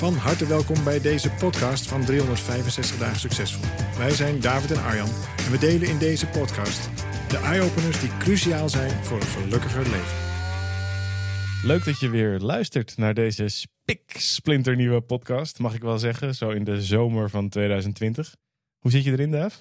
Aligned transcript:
Van 0.00 0.14
harte 0.14 0.46
welkom 0.46 0.84
bij 0.84 1.00
deze 1.00 1.30
podcast 1.30 1.88
van 1.88 2.04
365 2.04 2.98
dagen 2.98 3.20
succesvol. 3.20 3.64
Wij 3.98 4.10
zijn 4.10 4.40
David 4.40 4.70
en 4.70 4.82
Arjan 4.82 5.08
en 5.36 5.50
we 5.50 5.58
delen 5.58 5.88
in 5.88 5.98
deze 5.98 6.26
podcast 6.26 6.90
de 7.28 7.36
eye-openers 7.38 8.00
die 8.00 8.16
cruciaal 8.16 8.68
zijn 8.68 9.04
voor 9.04 9.16
een 9.16 9.26
gelukkiger 9.26 9.82
leven. 9.82 10.16
Leuk 11.64 11.84
dat 11.84 12.00
je 12.00 12.08
weer 12.08 12.38
luistert 12.38 12.96
naar 12.96 13.14
deze 13.14 13.48
spik 13.48 14.14
splinternieuwe 14.18 15.00
podcast, 15.00 15.58
mag 15.58 15.74
ik 15.74 15.82
wel 15.82 15.98
zeggen, 15.98 16.34
zo 16.34 16.50
in 16.50 16.64
de 16.64 16.82
zomer 16.82 17.30
van 17.30 17.48
2020. 17.48 18.34
Hoe 18.78 18.90
zit 18.90 19.04
je 19.04 19.10
erin, 19.10 19.30
Dave? 19.30 19.60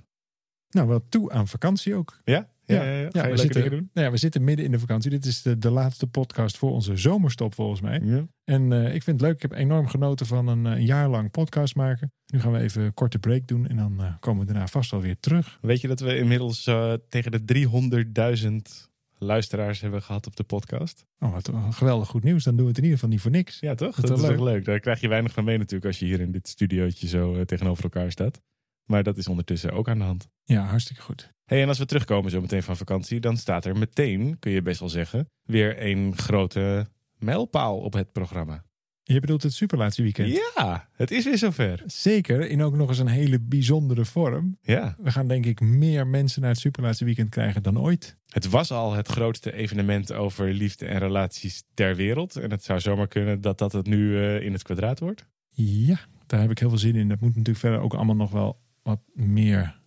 Nou, 0.69 0.87
wel 0.87 1.05
toe 1.09 1.31
aan 1.31 1.47
vakantie 1.47 1.95
ook. 1.95 2.19
Ja? 2.23 2.49
Ja, 2.73 2.83
ja, 3.11 3.29
we, 3.29 3.37
zitten, 3.37 3.69
doen? 3.69 3.89
nou 3.93 4.05
ja, 4.05 4.11
we 4.11 4.17
zitten 4.17 4.43
midden 4.43 4.65
in 4.65 4.71
de 4.71 4.79
vakantie. 4.79 5.09
Dit 5.09 5.25
is 5.25 5.41
de, 5.41 5.57
de 5.57 5.69
laatste 5.69 6.07
podcast 6.07 6.57
voor 6.57 6.71
onze 6.71 6.97
zomerstop 6.97 7.55
volgens 7.55 7.81
mij. 7.81 7.99
Ja. 8.03 8.27
En 8.43 8.73
eh, 8.73 8.93
ik 8.93 9.03
vind 9.03 9.19
het 9.19 9.21
leuk. 9.21 9.35
Ik 9.35 9.41
heb 9.41 9.51
enorm 9.51 9.87
genoten 9.87 10.25
van 10.25 10.47
een, 10.47 10.65
eh, 10.65 10.71
een 10.71 10.85
jaar 10.85 11.09
lang 11.09 11.31
podcast 11.31 11.75
maken. 11.75 12.11
Nu 12.25 12.39
gaan 12.39 12.51
we 12.51 12.59
even 12.59 12.81
een 12.81 12.93
korte 12.93 13.19
break 13.19 13.47
doen 13.47 13.67
en 13.67 13.75
dan 13.75 14.01
eh, 14.01 14.13
komen 14.19 14.45
we 14.45 14.51
daarna 14.51 14.67
vast 14.67 14.91
wel 14.91 15.01
weer 15.01 15.19
terug. 15.19 15.57
Weet 15.61 15.81
je 15.81 15.87
dat 15.87 15.99
we 15.99 16.17
inmiddels 16.17 16.63
tegen 17.09 17.31
de 17.31 17.45
300.000 17.45 18.89
luisteraars 19.17 19.81
hebben 19.81 20.01
gehad 20.01 20.27
op 20.27 20.35
de 20.35 20.43
podcast? 20.43 21.05
Oh, 21.19 21.33
wat 21.33 21.47
een 21.47 21.73
geweldig 21.73 22.07
goed 22.07 22.23
nieuws. 22.23 22.43
Dan 22.43 22.55
doen 22.55 22.63
we 22.63 22.69
het 22.69 22.77
in 22.77 22.83
ieder 22.83 22.99
geval 22.99 23.13
niet 23.13 23.23
voor 23.23 23.31
niks. 23.31 23.59
Ja, 23.59 23.75
toch? 23.75 23.95
Dat 23.95 24.07
Dat, 24.07 24.23
is 24.23 24.29
echt 24.29 24.39
leuk. 24.39 24.65
Daar 24.65 24.79
krijg 24.79 25.01
je 25.01 25.07
weinig 25.07 25.31
van 25.31 25.43
mee 25.43 25.57
natuurlijk 25.57 25.85
als 25.85 25.99
je 25.99 26.05
hier 26.05 26.19
in 26.19 26.31
dit 26.31 26.47
studiootje 26.47 27.07
zo 27.07 27.45
tegenover 27.45 27.83
elkaar 27.83 28.11
staat. 28.11 28.41
Maar 28.85 29.03
dat 29.03 29.17
is 29.17 29.27
ondertussen 29.27 29.71
ook 29.71 29.89
aan 29.89 29.97
de 29.97 30.03
hand. 30.03 30.29
Ja, 30.49 30.63
hartstikke 30.63 31.01
goed. 31.01 31.31
Hey, 31.45 31.61
en 31.61 31.67
als 31.67 31.77
we 31.77 31.85
terugkomen 31.85 32.31
zo 32.31 32.41
meteen 32.41 32.63
van 32.63 32.77
vakantie, 32.77 33.19
dan 33.19 33.37
staat 33.37 33.65
er 33.65 33.77
meteen, 33.77 34.39
kun 34.39 34.51
je 34.51 34.61
best 34.61 34.79
wel 34.79 34.89
zeggen, 34.89 35.29
weer 35.43 35.85
een 35.85 36.17
grote 36.17 36.87
mijlpaal 37.17 37.77
op 37.77 37.93
het 37.93 38.11
programma. 38.11 38.63
Je 39.03 39.19
bedoelt 39.19 39.43
het 39.43 39.53
superlatieweekend? 39.53 40.39
Ja, 40.55 40.89
het 40.93 41.11
is 41.11 41.25
weer 41.25 41.37
zover. 41.37 41.83
Zeker, 41.85 42.49
in 42.49 42.61
ook 42.61 42.75
nog 42.75 42.89
eens 42.89 42.99
een 42.99 43.07
hele 43.07 43.39
bijzondere 43.39 44.05
vorm. 44.05 44.57
Ja. 44.61 44.95
We 44.99 45.11
gaan 45.11 45.27
denk 45.27 45.45
ik 45.45 45.61
meer 45.61 46.07
mensen 46.07 46.41
naar 46.41 46.49
het 46.49 46.59
superlatieweekend 46.59 47.29
krijgen 47.29 47.63
dan 47.63 47.79
ooit. 47.79 48.17
Het 48.27 48.49
was 48.49 48.71
al 48.71 48.93
het 48.93 49.07
grootste 49.07 49.53
evenement 49.53 50.13
over 50.13 50.53
liefde 50.53 50.85
en 50.85 50.99
relaties 50.99 51.63
ter 51.73 51.95
wereld. 51.95 52.35
En 52.35 52.51
het 52.51 52.63
zou 52.63 52.79
zomaar 52.79 53.07
kunnen 53.07 53.41
dat 53.41 53.57
dat 53.57 53.71
het 53.71 53.87
nu 53.87 54.17
eh, 54.17 54.41
in 54.45 54.53
het 54.53 54.63
kwadraat 54.63 54.99
wordt. 54.99 55.25
Ja, 55.49 55.99
daar 56.25 56.41
heb 56.41 56.51
ik 56.51 56.59
heel 56.59 56.69
veel 56.69 56.77
zin 56.77 56.95
in. 56.95 57.07
Dat 57.09 57.19
moet 57.19 57.29
natuurlijk 57.29 57.59
verder 57.59 57.79
ook 57.79 57.93
allemaal 57.93 58.15
nog 58.15 58.31
wel 58.31 58.61
wat 58.83 58.99
meer 59.13 59.78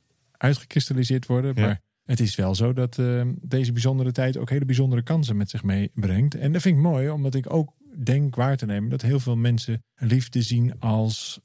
uitgekristalliseerd 0.43 1.27
worden. 1.27 1.53
Ja. 1.55 1.63
Maar 1.67 1.81
het 2.03 2.21
is 2.21 2.35
wel 2.35 2.55
zo 2.55 2.73
dat 2.73 2.99
eh, 2.99 3.29
deze 3.41 3.73
bijzondere 3.73 4.13
tijd 4.13 4.37
ook 4.37 4.51
hele 4.51 4.65
bijzondere 4.65 5.03
kansen 5.03 5.37
met 5.37 5.51
zich 5.51 5.63
meebrengt. 5.63 6.35
En 6.35 6.53
dat 6.53 6.63
vind 6.63 6.77
ik 6.77 6.83
mooi, 6.83 7.11
omdat 7.11 7.35
ik 7.35 7.53
ook 7.53 7.73
denk 8.05 8.35
waar 8.35 8.57
te 8.57 8.67
nemen 8.67 8.91
dat 8.91 9.03
heel 9.03 9.21
veel 9.21 9.37
mensen 9.37 9.85
liefde 9.95 10.43
zien 10.43 10.81
als 10.81 11.41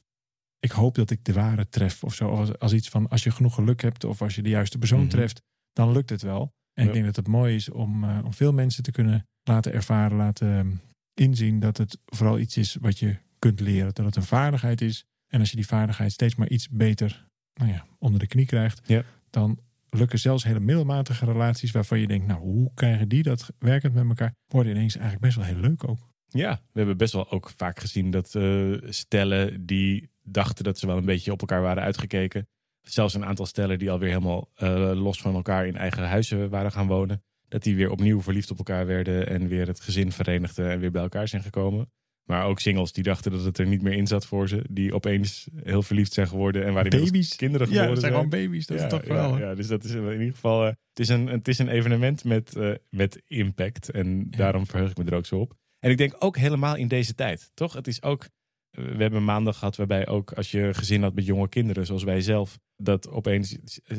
ik 0.59 0.71
hoop 0.71 0.95
dat 0.95 1.11
ik 1.11 1.25
de 1.25 1.33
ware 1.33 1.69
tref 1.69 2.03
of 2.03 2.13
zo. 2.15 2.29
Als, 2.29 2.59
als 2.59 2.73
iets 2.73 2.89
van 2.89 3.07
als 3.09 3.23
je 3.23 3.31
genoeg 3.31 3.53
geluk 3.55 3.81
hebt 3.81 4.03
of 4.03 4.21
als 4.21 4.35
je 4.35 4.41
de 4.41 4.49
juiste 4.49 4.77
persoon 4.77 4.99
Mhm. 4.99 5.09
treft, 5.09 5.41
dan 5.73 5.91
lukt 5.91 6.09
het 6.09 6.21
wel. 6.21 6.53
En 6.73 6.83
Ja. 6.83 6.87
ik 6.89 6.93
denk 6.93 7.05
dat 7.05 7.15
het 7.15 7.27
mooi 7.27 7.55
is 7.55 7.69
om, 7.69 8.03
eh, 8.03 8.19
om 8.25 8.33
veel 8.33 8.53
mensen 8.53 8.83
te 8.83 8.91
kunnen 8.91 9.27
laten 9.43 9.73
ervaren, 9.73 10.17
laten 10.17 10.59
eh, 10.59 11.23
inzien 11.25 11.59
dat 11.59 11.77
het 11.77 11.99
vooral 12.05 12.39
iets 12.39 12.57
is 12.57 12.77
wat 12.81 12.99
je 12.99 13.17
kunt 13.39 13.59
leren. 13.59 13.93
Dat 13.93 14.05
het 14.05 14.15
een 14.15 14.23
vaardigheid 14.23 14.81
is. 14.81 15.05
En 15.27 15.39
als 15.39 15.49
je 15.49 15.55
die 15.55 15.67
vaardigheid 15.67 16.11
steeds 16.11 16.35
maar 16.35 16.49
iets 16.49 16.69
beter 16.69 17.26
nou 17.57 17.71
ja, 17.71 17.85
onder 17.99 18.19
de 18.19 18.27
knie 18.27 18.45
krijgt, 18.45 18.81
Ja. 18.87 19.03
dan 19.29 19.59
lukken 19.89 20.19
zelfs 20.19 20.43
hele 20.43 20.59
middelmatige 20.59 21.25
relaties 21.25 21.71
waarvan 21.71 21.99
je 21.99 22.07
denkt, 22.07 22.27
nou 22.27 22.39
hoe 22.39 22.71
krijgen 22.73 23.07
die 23.07 23.23
dat 23.23 23.49
werkend 23.59 23.93
met 23.93 24.07
elkaar, 24.07 24.35
worden 24.47 24.71
ineens 24.71 24.95
eigenlijk 24.95 25.25
best 25.25 25.35
wel 25.35 25.45
heel 25.45 25.69
leuk 25.69 25.87
ook. 25.89 25.99
Ja, 26.27 26.61
we 26.71 26.79
hebben 26.79 26.97
best 26.97 27.13
wel 27.13 27.31
ook 27.31 27.51
vaak 27.57 27.79
gezien 27.79 28.11
dat 28.11 28.35
eh, 28.35 28.73
stellen 28.89 29.65
die 29.65 30.09
dachten 30.23 30.63
dat 30.63 30.79
ze 30.79 30.87
wel 30.87 30.97
een 30.97 31.05
beetje 31.05 31.31
op 31.31 31.39
elkaar 31.39 31.61
waren 31.61 31.83
uitgekeken. 31.83 32.47
Zelfs 32.81 33.13
een 33.13 33.25
aantal 33.25 33.45
stellen 33.45 33.79
die 33.79 33.91
alweer 33.91 34.09
helemaal 34.09 34.49
eh, 34.55 34.91
los 34.93 35.21
van 35.21 35.35
elkaar 35.35 35.67
in 35.67 35.77
eigen 35.77 36.07
huizen 36.07 36.49
waren 36.49 36.71
gaan 36.71 36.87
wonen. 36.87 37.23
Dat 37.47 37.63
die 37.63 37.75
weer 37.75 37.91
opnieuw 37.91 38.21
verliefd 38.21 38.51
op 38.51 38.57
elkaar 38.57 38.85
werden 38.85 39.27
en 39.27 39.47
weer 39.47 39.67
het 39.67 39.79
gezin 39.79 40.11
verenigden 40.11 40.71
en 40.71 40.79
weer 40.79 40.91
bij 40.91 41.01
elkaar 41.01 41.27
zijn 41.27 41.41
gekomen. 41.41 41.91
Maar 42.27 42.45
ook 42.45 42.59
singles 42.59 42.91
die 42.91 43.03
dachten 43.03 43.31
dat 43.31 43.43
het 43.43 43.57
er 43.57 43.67
niet 43.67 43.81
meer 43.81 43.93
in 43.93 44.07
zat 44.07 44.25
voor 44.25 44.47
ze. 44.49 44.63
Die 44.69 44.93
opeens 44.93 45.47
heel 45.63 45.83
verliefd 45.83 46.13
zijn 46.13 46.27
geworden 46.27 46.65
en 46.65 46.73
waarin 46.73 47.03
Baby's. 47.03 47.35
kinderen 47.35 47.67
Ja, 47.69 47.73
geboren 47.73 47.93
dat 47.93 47.99
zijn 48.03 48.13
zijn. 48.13 48.29
gewoon 48.31 48.43
baby's. 48.45 48.65
Dat 48.65 48.77
ja, 48.77 48.83
is 48.83 48.89
toch 48.91 49.05
ja, 49.05 49.13
wel. 49.13 49.37
Ja, 49.37 49.55
dus 49.55 49.67
dat 49.67 49.83
is 49.83 49.91
in 49.91 50.11
ieder 50.11 50.33
geval. 50.33 50.61
eh, 50.65 50.67
het, 50.67 50.99
is 50.99 51.09
een, 51.09 51.27
het 51.27 51.47
is 51.47 51.57
een 51.57 51.67
evenement 51.67 52.23
met, 52.23 52.55
eh, 52.55 52.71
met 52.89 53.21
impact. 53.27 53.89
En 53.91 54.29
daarom 54.29 54.65
verheug 54.67 54.89
ik 54.91 54.97
me 54.97 55.03
er 55.05 55.15
ook 55.15 55.25
zo 55.25 55.39
op. 55.39 55.53
En 55.79 55.91
ik 55.91 55.97
denk 55.97 56.15
ook 56.19 56.37
helemaal 56.37 56.75
in 56.75 56.87
deze 56.87 57.13
tijd, 57.15 57.51
toch? 57.53 57.73
Het 57.73 57.87
is 57.87 58.01
ook. 58.03 58.23
eh, 58.69 58.83
We 58.85 59.01
hebben 59.01 59.23
maandag 59.25 59.57
gehad 59.57 59.75
waarbij 59.75 60.07
ook 60.07 60.31
als 60.31 60.51
je 60.51 60.59
een 60.61 60.75
gezin 60.75 61.01
had 61.03 61.13
met 61.15 61.25
jonge 61.25 61.49
kinderen, 61.49 61.85
zoals 61.85 62.03
wij 62.03 62.21
zelf, 62.21 62.59
dat 62.75 63.09
opeens 63.09 63.49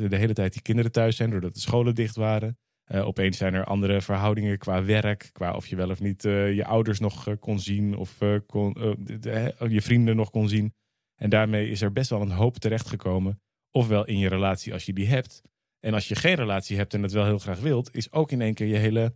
de 0.09 0.15
hele 0.15 0.33
tijd 0.33 0.53
die 0.53 0.61
kinderen 0.61 0.91
thuis 0.91 1.15
zijn 1.15 1.29
doordat 1.29 1.53
de 1.53 1.59
scholen 1.59 1.95
dicht 1.95 2.15
waren. 2.15 2.57
Eh, 2.89 3.07
opeens 3.07 3.37
zijn 3.37 3.53
er 3.53 3.63
andere 3.65 4.01
verhoudingen 4.01 4.57
qua 4.57 4.83
werk, 4.83 5.29
qua 5.33 5.53
of 5.53 5.67
je 5.67 5.75
wel 5.75 5.89
of 5.89 5.99
niet 5.99 6.25
eh, 6.25 6.53
je 6.53 6.65
ouders 6.65 6.99
nog 6.99 7.27
eh, 7.27 7.33
kon 7.39 7.59
zien 7.59 7.95
of 7.97 8.17
kon, 8.45 8.73
de- 8.99 9.19
de- 9.19 9.55
je 9.69 9.81
vrienden 9.81 10.15
nog 10.15 10.29
kon 10.29 10.47
zien. 10.49 10.73
En 11.15 11.29
daarmee 11.29 11.69
is 11.69 11.81
er 11.81 11.91
best 11.91 12.09
wel 12.09 12.21
een 12.21 12.31
hoop 12.31 12.57
terechtgekomen. 12.57 13.41
Ofwel 13.71 14.05
in 14.05 14.17
je 14.17 14.27
relatie 14.27 14.73
als 14.73 14.85
je 14.85 14.93
die 14.93 15.07
hebt. 15.07 15.41
En 15.79 15.93
als 15.93 16.07
je 16.07 16.15
geen 16.15 16.35
relatie 16.35 16.77
hebt 16.77 16.93
en 16.93 17.01
het 17.03 17.11
wel 17.11 17.25
heel 17.25 17.39
graag 17.39 17.59
wilt, 17.59 17.95
is 17.95 18.11
ook 18.11 18.31
in 18.31 18.41
één 18.41 18.53
keer 18.53 18.67
je 18.67 18.77
hele 18.77 19.13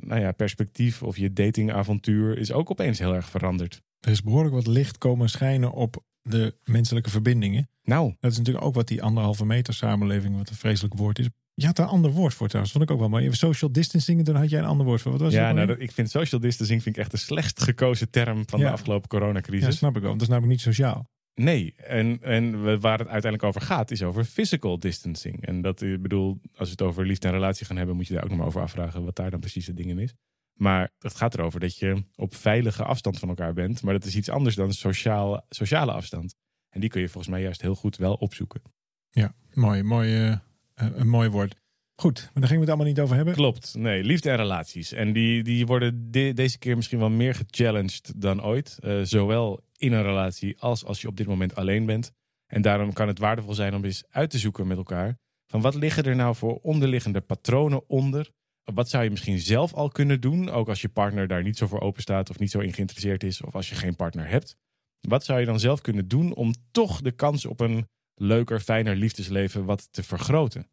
nou 0.00 0.20
ja, 0.20 0.32
perspectief 0.32 1.02
of 1.02 1.16
je 1.16 1.32
datingavontuur 1.32 2.38
is 2.38 2.52
ook 2.52 2.70
opeens 2.70 2.98
heel 2.98 3.14
erg 3.14 3.28
veranderd. 3.28 3.82
Er 4.00 4.10
is 4.10 4.22
behoorlijk 4.22 4.54
wat 4.54 4.66
licht 4.66 4.98
komen 4.98 5.28
schijnen 5.28 5.72
op 5.72 6.04
de 6.22 6.56
menselijke 6.64 7.10
verbindingen. 7.10 7.68
Nou, 7.82 8.14
Dat 8.20 8.30
is 8.30 8.38
natuurlijk 8.38 8.64
ook 8.64 8.74
wat 8.74 8.88
die 8.88 9.02
anderhalve 9.02 9.44
meter 9.46 9.74
samenleving, 9.74 10.36
wat 10.36 10.48
een 10.50 10.56
vreselijk 10.56 10.94
woord 10.94 11.18
is. 11.18 11.28
Je 11.60 11.66
had 11.66 11.76
daar 11.76 11.86
een 11.86 11.92
ander 11.92 12.10
woord 12.10 12.34
voor 12.34 12.46
trouwens, 12.46 12.72
vond 12.74 12.84
ik 12.84 12.90
ook 12.90 12.98
wel 12.98 13.08
mooi. 13.08 13.32
Social 13.34 13.72
distancing, 13.72 14.24
toen 14.24 14.34
had 14.34 14.50
jij 14.50 14.58
een 14.58 14.64
ander 14.64 14.86
woord 14.86 15.00
voor. 15.00 15.12
Wat 15.12 15.20
was 15.20 15.32
ja, 15.32 15.52
nou, 15.52 15.66
dat, 15.66 15.80
ik 15.80 15.92
vind 15.92 16.10
social 16.10 16.40
distancing 16.40 16.82
vind 16.82 16.96
ik 16.96 17.02
echt 17.02 17.10
de 17.10 17.16
slechtst 17.16 17.62
gekozen 17.62 18.10
term 18.10 18.48
van 18.48 18.60
Ja. 18.60 18.66
de 18.66 18.72
afgelopen 18.72 19.08
Ja, 19.10 19.18
coronacrisis. 19.18 19.76
snap 19.76 19.94
ik 19.96 20.00
wel. 20.00 20.08
want 20.08 20.20
Dat 20.20 20.28
is 20.28 20.34
namelijk 20.34 20.52
niet 20.52 20.74
sociaal. 20.74 21.10
Nee, 21.34 21.74
en, 21.76 22.22
en 22.22 22.62
waar 22.80 22.98
het 22.98 23.08
uiteindelijk 23.08 23.42
over 23.42 23.60
gaat, 23.60 23.90
is 23.90 24.02
over 24.02 24.24
physical 24.24 24.78
distancing. 24.78 25.46
En 25.46 25.62
dat, 25.62 25.82
ik 25.82 26.02
bedoel, 26.02 26.40
als 26.54 26.64
we 26.68 26.70
het 26.70 26.82
over 26.82 27.06
liefde 27.06 27.26
en 27.28 27.34
relatie 27.34 27.66
gaan 27.66 27.76
hebben, 27.76 27.96
moet 27.96 28.06
je 28.06 28.14
daar 28.14 28.22
ook 28.22 28.28
nog 28.28 28.38
maar 28.38 28.46
over 28.46 28.60
afvragen 28.60 29.04
wat 29.04 29.16
daar 29.16 29.30
dan 29.30 29.40
precies 29.40 29.66
het 29.66 29.76
ding 29.76 29.90
in 29.90 29.98
is. 29.98 30.14
Maar 30.54 30.90
het 30.98 31.14
gaat 31.14 31.34
erover 31.34 31.60
dat 31.60 31.76
je 31.78 32.04
op 32.16 32.34
veilige 32.34 32.84
afstand 32.84 33.18
van 33.18 33.28
elkaar 33.28 33.52
bent. 33.52 33.82
Maar 33.82 33.94
dat 33.94 34.04
is 34.04 34.16
iets 34.16 34.28
anders 34.28 34.54
dan 34.54 34.72
sociaal, 34.72 35.44
sociale 35.48 35.92
afstand. 35.92 36.34
En 36.70 36.80
die 36.80 36.90
kun 36.90 37.00
je 37.00 37.08
volgens 37.08 37.32
mij 37.32 37.42
juist 37.42 37.60
heel 37.62 37.74
goed 37.74 37.96
wel 37.96 38.14
opzoeken. 38.14 38.62
Ja, 39.10 39.34
mooi, 39.52 39.82
mooi, 39.82 40.26
eh, 40.26 40.36
een 40.78 41.08
mooi 41.08 41.28
woord. 41.28 41.54
Goed, 42.00 42.20
maar 42.20 42.30
daar 42.34 42.42
gingen 42.50 42.54
we 42.54 42.60
het 42.60 42.68
allemaal 42.68 42.86
niet 42.86 43.00
over 43.00 43.16
hebben. 43.16 43.34
Klopt, 43.34 43.74
nee, 43.74 44.04
liefde 44.04 44.30
en 44.30 44.36
relaties. 44.36 44.92
En 44.92 45.12
die, 45.12 45.42
die 45.42 45.66
worden 45.66 46.10
de- 46.10 46.32
deze 46.34 46.58
keer 46.58 46.76
misschien 46.76 46.98
wel 46.98 47.10
meer 47.10 47.34
gechallenged 47.34 48.12
dan 48.16 48.44
ooit. 48.44 48.78
Eh, 48.80 49.00
zowel 49.02 49.60
in 49.76 49.92
een 49.92 50.02
relatie 50.02 50.60
als 50.60 50.84
als 50.84 51.00
je 51.00 51.08
op 51.08 51.16
dit 51.16 51.26
moment 51.26 51.54
alleen 51.54 51.86
bent. 51.86 52.12
En 52.46 52.62
daarom 52.62 52.92
kan 52.92 53.08
het 53.08 53.18
waardevol 53.18 53.54
zijn 53.54 53.74
om 53.74 53.84
eens 53.84 54.04
uit 54.10 54.30
te 54.30 54.38
zoeken 54.38 54.66
met 54.66 54.76
elkaar. 54.76 55.16
Van 55.46 55.60
wat 55.60 55.74
liggen 55.74 56.04
er 56.04 56.16
nou 56.16 56.34
voor 56.34 56.56
onderliggende 56.62 57.20
patronen 57.20 57.88
onder? 57.88 58.30
Wat 58.74 58.88
zou 58.88 59.04
je 59.04 59.10
misschien 59.10 59.38
zelf 59.38 59.74
al 59.74 59.88
kunnen 59.88 60.20
doen? 60.20 60.50
Ook 60.50 60.68
als 60.68 60.80
je 60.80 60.88
partner 60.88 61.26
daar 61.28 61.42
niet 61.42 61.56
zo 61.56 61.66
voor 61.66 61.80
open 61.80 62.02
staat 62.02 62.30
of 62.30 62.38
niet 62.38 62.50
zo 62.50 62.58
in 62.58 62.72
geïnteresseerd 62.72 63.22
is. 63.24 63.40
Of 63.42 63.54
als 63.54 63.68
je 63.68 63.74
geen 63.74 63.96
partner 63.96 64.28
hebt. 64.28 64.56
Wat 65.00 65.24
zou 65.24 65.40
je 65.40 65.46
dan 65.46 65.60
zelf 65.60 65.80
kunnen 65.80 66.08
doen 66.08 66.34
om 66.34 66.54
toch 66.70 67.00
de 67.00 67.12
kans 67.12 67.46
op 67.46 67.60
een 67.60 67.88
leuker, 68.14 68.60
fijner 68.60 68.96
liefdesleven 68.96 69.64
wat 69.64 69.88
te 69.92 70.02
vergroten? 70.02 70.66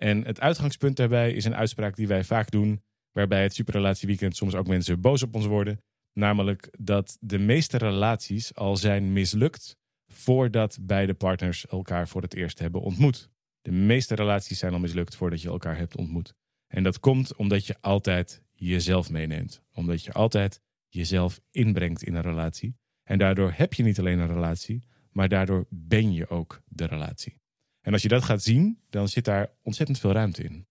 En 0.00 0.24
het 0.24 0.40
uitgangspunt 0.40 0.96
daarbij 0.96 1.32
is 1.32 1.44
een 1.44 1.54
uitspraak 1.54 1.96
die 1.96 2.08
wij 2.08 2.24
vaak 2.24 2.50
doen, 2.50 2.82
waarbij 3.12 3.42
het 3.42 3.54
superrelatieweekend 3.54 4.36
soms 4.36 4.54
ook 4.54 4.66
mensen 4.66 5.00
boos 5.00 5.22
op 5.22 5.34
ons 5.34 5.46
worden. 5.46 5.80
Namelijk 6.12 6.68
dat 6.78 7.16
de 7.20 7.38
meeste 7.38 7.76
relaties 7.76 8.54
al 8.54 8.76
zijn 8.76 9.12
mislukt 9.12 9.76
voordat 10.06 10.78
beide 10.80 11.14
partners 11.14 11.66
elkaar 11.66 12.08
voor 12.08 12.22
het 12.22 12.34
eerst 12.34 12.58
hebben 12.58 12.80
ontmoet. 12.80 13.30
De 13.60 13.70
meeste 13.70 14.14
relaties 14.14 14.58
zijn 14.58 14.72
al 14.72 14.78
mislukt 14.78 15.16
voordat 15.16 15.42
je 15.42 15.48
elkaar 15.48 15.76
hebt 15.76 15.96
ontmoet. 15.96 16.34
En 16.66 16.82
dat 16.82 17.00
komt 17.00 17.36
omdat 17.36 17.66
je 17.66 17.76
altijd 17.80 18.42
jezelf 18.52 19.10
meeneemt. 19.10 19.62
Omdat 19.74 20.04
je 20.04 20.12
altijd 20.12 20.60
jezelf 20.88 21.40
inbrengt 21.50 22.02
in 22.02 22.14
een 22.14 22.22
relatie. 22.22 22.76
En 23.02 23.18
daardoor 23.18 23.52
heb 23.54 23.74
je 23.74 23.82
niet 23.82 23.98
alleen 23.98 24.18
een 24.18 24.32
relatie, 24.32 24.82
maar 25.10 25.28
daardoor 25.28 25.66
ben 25.68 26.12
je 26.12 26.28
ook 26.28 26.62
de 26.64 26.84
relatie. 26.84 27.40
En 27.80 27.92
als 27.92 28.02
je 28.02 28.08
dat 28.08 28.24
gaat 28.24 28.42
zien, 28.42 28.78
dan 28.90 29.08
zit 29.08 29.24
daar 29.24 29.50
ontzettend 29.62 29.98
veel 29.98 30.12
ruimte 30.12 30.42
in. 30.44 30.66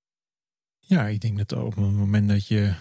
Ja, 0.80 1.08
ik 1.08 1.20
denk 1.22 1.38
dat 1.38 1.52
op 1.64 1.76
het 1.76 1.92
moment 1.92 2.30
dat 2.30 2.48
je 2.48 2.74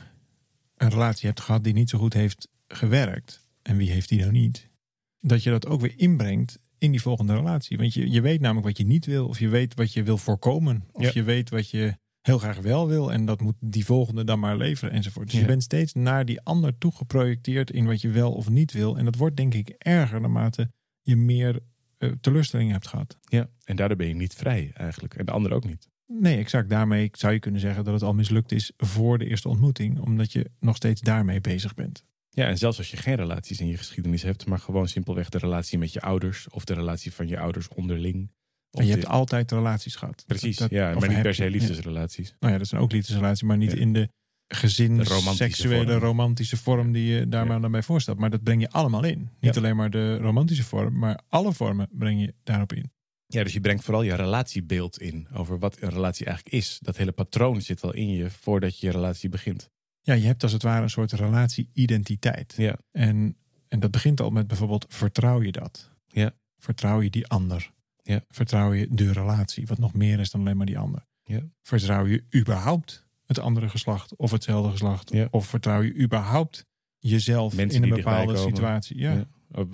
een 0.76 0.88
relatie 0.90 1.26
hebt 1.26 1.40
gehad 1.40 1.64
die 1.64 1.72
niet 1.72 1.90
zo 1.90 1.98
goed 1.98 2.12
heeft 2.14 2.48
gewerkt, 2.68 3.46
en 3.62 3.76
wie 3.76 3.90
heeft 3.90 4.08
die 4.08 4.18
nou 4.18 4.30
niet, 4.32 4.68
dat 5.20 5.42
je 5.42 5.50
dat 5.50 5.66
ook 5.66 5.80
weer 5.80 5.94
inbrengt 5.98 6.58
in 6.78 6.90
die 6.90 7.02
volgende 7.02 7.34
relatie. 7.34 7.76
Want 7.76 7.94
je, 7.94 8.10
je 8.10 8.20
weet 8.20 8.40
namelijk 8.40 8.66
wat 8.66 8.76
je 8.78 8.84
niet 8.86 9.06
wil, 9.06 9.26
of 9.28 9.38
je 9.38 9.48
weet 9.48 9.74
wat 9.74 9.92
je 9.92 10.02
wil 10.02 10.18
voorkomen, 10.18 10.84
of 10.92 11.02
Ja. 11.02 11.10
je 11.14 11.22
weet 11.22 11.50
wat 11.50 11.70
je 11.70 11.96
heel 12.20 12.38
graag 12.38 12.58
wel 12.58 12.88
wil, 12.88 13.12
en 13.12 13.24
dat 13.24 13.40
moet 13.40 13.54
die 13.60 13.84
volgende 13.84 14.24
dan 14.24 14.38
maar 14.38 14.56
leveren 14.56 14.92
enzovoort. 14.94 15.26
Dus 15.26 15.34
Ja. 15.34 15.40
je 15.40 15.46
bent 15.46 15.62
steeds 15.62 15.92
naar 15.92 16.24
die 16.24 16.40
ander 16.40 16.78
toe 16.78 16.92
geprojecteerd 16.92 17.70
in 17.70 17.86
wat 17.86 18.00
je 18.00 18.10
wel 18.10 18.32
of 18.32 18.48
niet 18.48 18.72
wil. 18.72 18.98
En 18.98 19.04
dat 19.04 19.16
wordt 19.16 19.36
denk 19.36 19.54
ik 19.54 19.68
erger 19.68 20.20
naarmate 20.20 20.70
je 21.02 21.16
meer 21.16 21.60
teleurstellingen 22.20 22.72
hebt 22.72 22.86
gehad. 22.86 23.18
Ja, 23.24 23.48
en 23.64 23.76
daardoor 23.76 23.96
ben 23.96 24.08
je 24.08 24.14
niet 24.14 24.34
vrij 24.34 24.70
eigenlijk. 24.74 25.14
En 25.14 25.26
de 25.26 25.32
ander 25.32 25.52
ook 25.52 25.64
niet. 25.64 25.88
Nee, 26.06 26.38
exact. 26.38 26.70
Daarmee 26.70 27.08
zou 27.12 27.32
je 27.32 27.38
kunnen 27.38 27.60
zeggen 27.60 27.84
dat 27.84 27.94
het 27.94 28.02
al 28.02 28.14
mislukt 28.14 28.52
is 28.52 28.72
voor 28.76 29.18
de 29.18 29.26
eerste 29.26 29.48
ontmoeting, 29.48 29.98
omdat 30.00 30.32
je 30.32 30.50
nog 30.60 30.76
steeds 30.76 31.00
daarmee 31.00 31.40
bezig 31.40 31.74
bent. 31.74 32.04
Ja, 32.30 32.46
en 32.46 32.58
zelfs 32.58 32.78
als 32.78 32.90
je 32.90 32.96
geen 32.96 33.14
relaties 33.16 33.60
in 33.60 33.66
je 33.68 33.76
geschiedenis 33.76 34.22
hebt, 34.22 34.46
maar 34.46 34.58
gewoon 34.58 34.88
simpelweg 34.88 35.28
de 35.28 35.38
relatie 35.38 35.78
met 35.78 35.92
je 35.92 36.00
ouders 36.00 36.48
of 36.48 36.64
de 36.64 36.74
relatie 36.74 37.12
van 37.12 37.28
je 37.28 37.38
ouders 37.38 37.68
onderling. 37.68 38.30
En 38.70 38.86
je 38.86 38.92
hebt 38.92 39.06
altijd 39.06 39.52
relaties 39.52 39.94
gehad. 39.96 40.24
Precies, 40.26 40.56
Dat- 40.56 40.70
ja, 40.70 40.94
maar 40.98 41.08
niet 41.08 41.22
per 41.22 41.34
se 41.34 41.50
liefdesrelaties. 41.50 42.34
Nou 42.40 42.52
ja, 42.52 42.58
dat 42.58 42.68
zijn 42.68 42.80
ook 42.80 42.92
liefdesrelaties, 42.92 43.42
maar 43.42 43.56
niet 43.56 43.72
Ja. 43.72 43.78
in 43.78 43.92
de 43.92 44.08
romantische 44.48 45.34
seksuele, 45.34 45.92
vorm. 45.92 45.98
romantische 45.98 46.56
vorm 46.56 46.92
die 46.92 47.06
je 47.06 47.28
daar 47.28 47.46
maar 47.46 47.60
dan 47.60 47.70
bij 47.70 47.82
voorstelt. 47.82 48.18
Maar 48.18 48.30
dat 48.30 48.42
breng 48.42 48.60
je 48.60 48.70
allemaal 48.70 49.04
in. 49.04 49.30
Niet 49.40 49.56
alleen 49.56 49.76
maar 49.76 49.90
de 49.90 50.16
romantische 50.16 50.64
vorm, 50.64 50.98
maar 50.98 51.20
alle 51.28 51.52
vormen 51.52 51.88
breng 51.92 52.20
je 52.20 52.34
daarop 52.42 52.72
in. 52.72 52.90
Ja, 53.26 53.42
dus 53.42 53.52
je 53.52 53.60
brengt 53.60 53.84
vooral 53.84 54.02
je 54.02 54.14
relatiebeeld 54.14 55.00
in 55.00 55.28
over 55.32 55.58
wat 55.58 55.80
een 55.80 55.88
relatie 55.88 56.26
eigenlijk 56.26 56.56
is. 56.56 56.78
Dat 56.82 56.96
hele 56.96 57.12
patroon 57.12 57.60
zit 57.60 57.82
al 57.82 57.94
in 57.94 58.08
je 58.08 58.30
voordat 58.30 58.78
je 58.78 58.86
je 58.86 58.92
relatie 58.92 59.28
begint. 59.28 59.70
Ja, 60.00 60.14
je 60.14 60.26
hebt 60.26 60.42
als 60.42 60.52
het 60.52 60.62
ware 60.62 60.82
een 60.82 60.90
soort 60.90 61.12
relatie-identiteit. 61.12 62.54
Ja, 62.56 62.78
En, 62.92 63.36
en 63.68 63.80
dat 63.80 63.90
begint 63.90 64.20
al 64.20 64.30
met 64.30 64.46
bijvoorbeeld, 64.46 64.86
vertrouw 64.88 65.42
je 65.42 65.52
dat? 65.52 65.90
Ja. 66.06 66.34
Vertrouw 66.56 67.00
je 67.00 67.10
die 67.10 67.26
ander? 67.26 67.72
Ja. 68.02 68.24
Vertrouw 68.28 68.72
je 68.72 68.86
de 68.90 69.12
relatie, 69.12 69.66
wat 69.66 69.78
nog 69.78 69.94
meer 69.94 70.20
is 70.20 70.30
dan 70.30 70.40
alleen 70.40 70.56
maar 70.56 70.66
die 70.66 70.78
ander? 70.78 71.06
Ja. 71.24 71.40
Vertrouw 71.62 72.06
je 72.06 72.24
überhaupt 72.34 73.07
het 73.28 73.38
andere 73.38 73.68
geslacht 73.68 74.16
of 74.16 74.30
hetzelfde 74.30 74.70
geslacht? 74.70 75.12
Ja. 75.12 75.28
Of 75.30 75.46
vertrouw 75.46 75.82
je 75.82 75.94
überhaupt 75.96 76.66
jezelf 76.98 77.56
Mensen 77.56 77.82
in 77.82 77.90
een 77.90 77.96
bepaalde 77.96 78.36
situatie? 78.36 78.98
Ja. 78.98 79.12
Ja. 79.12 79.26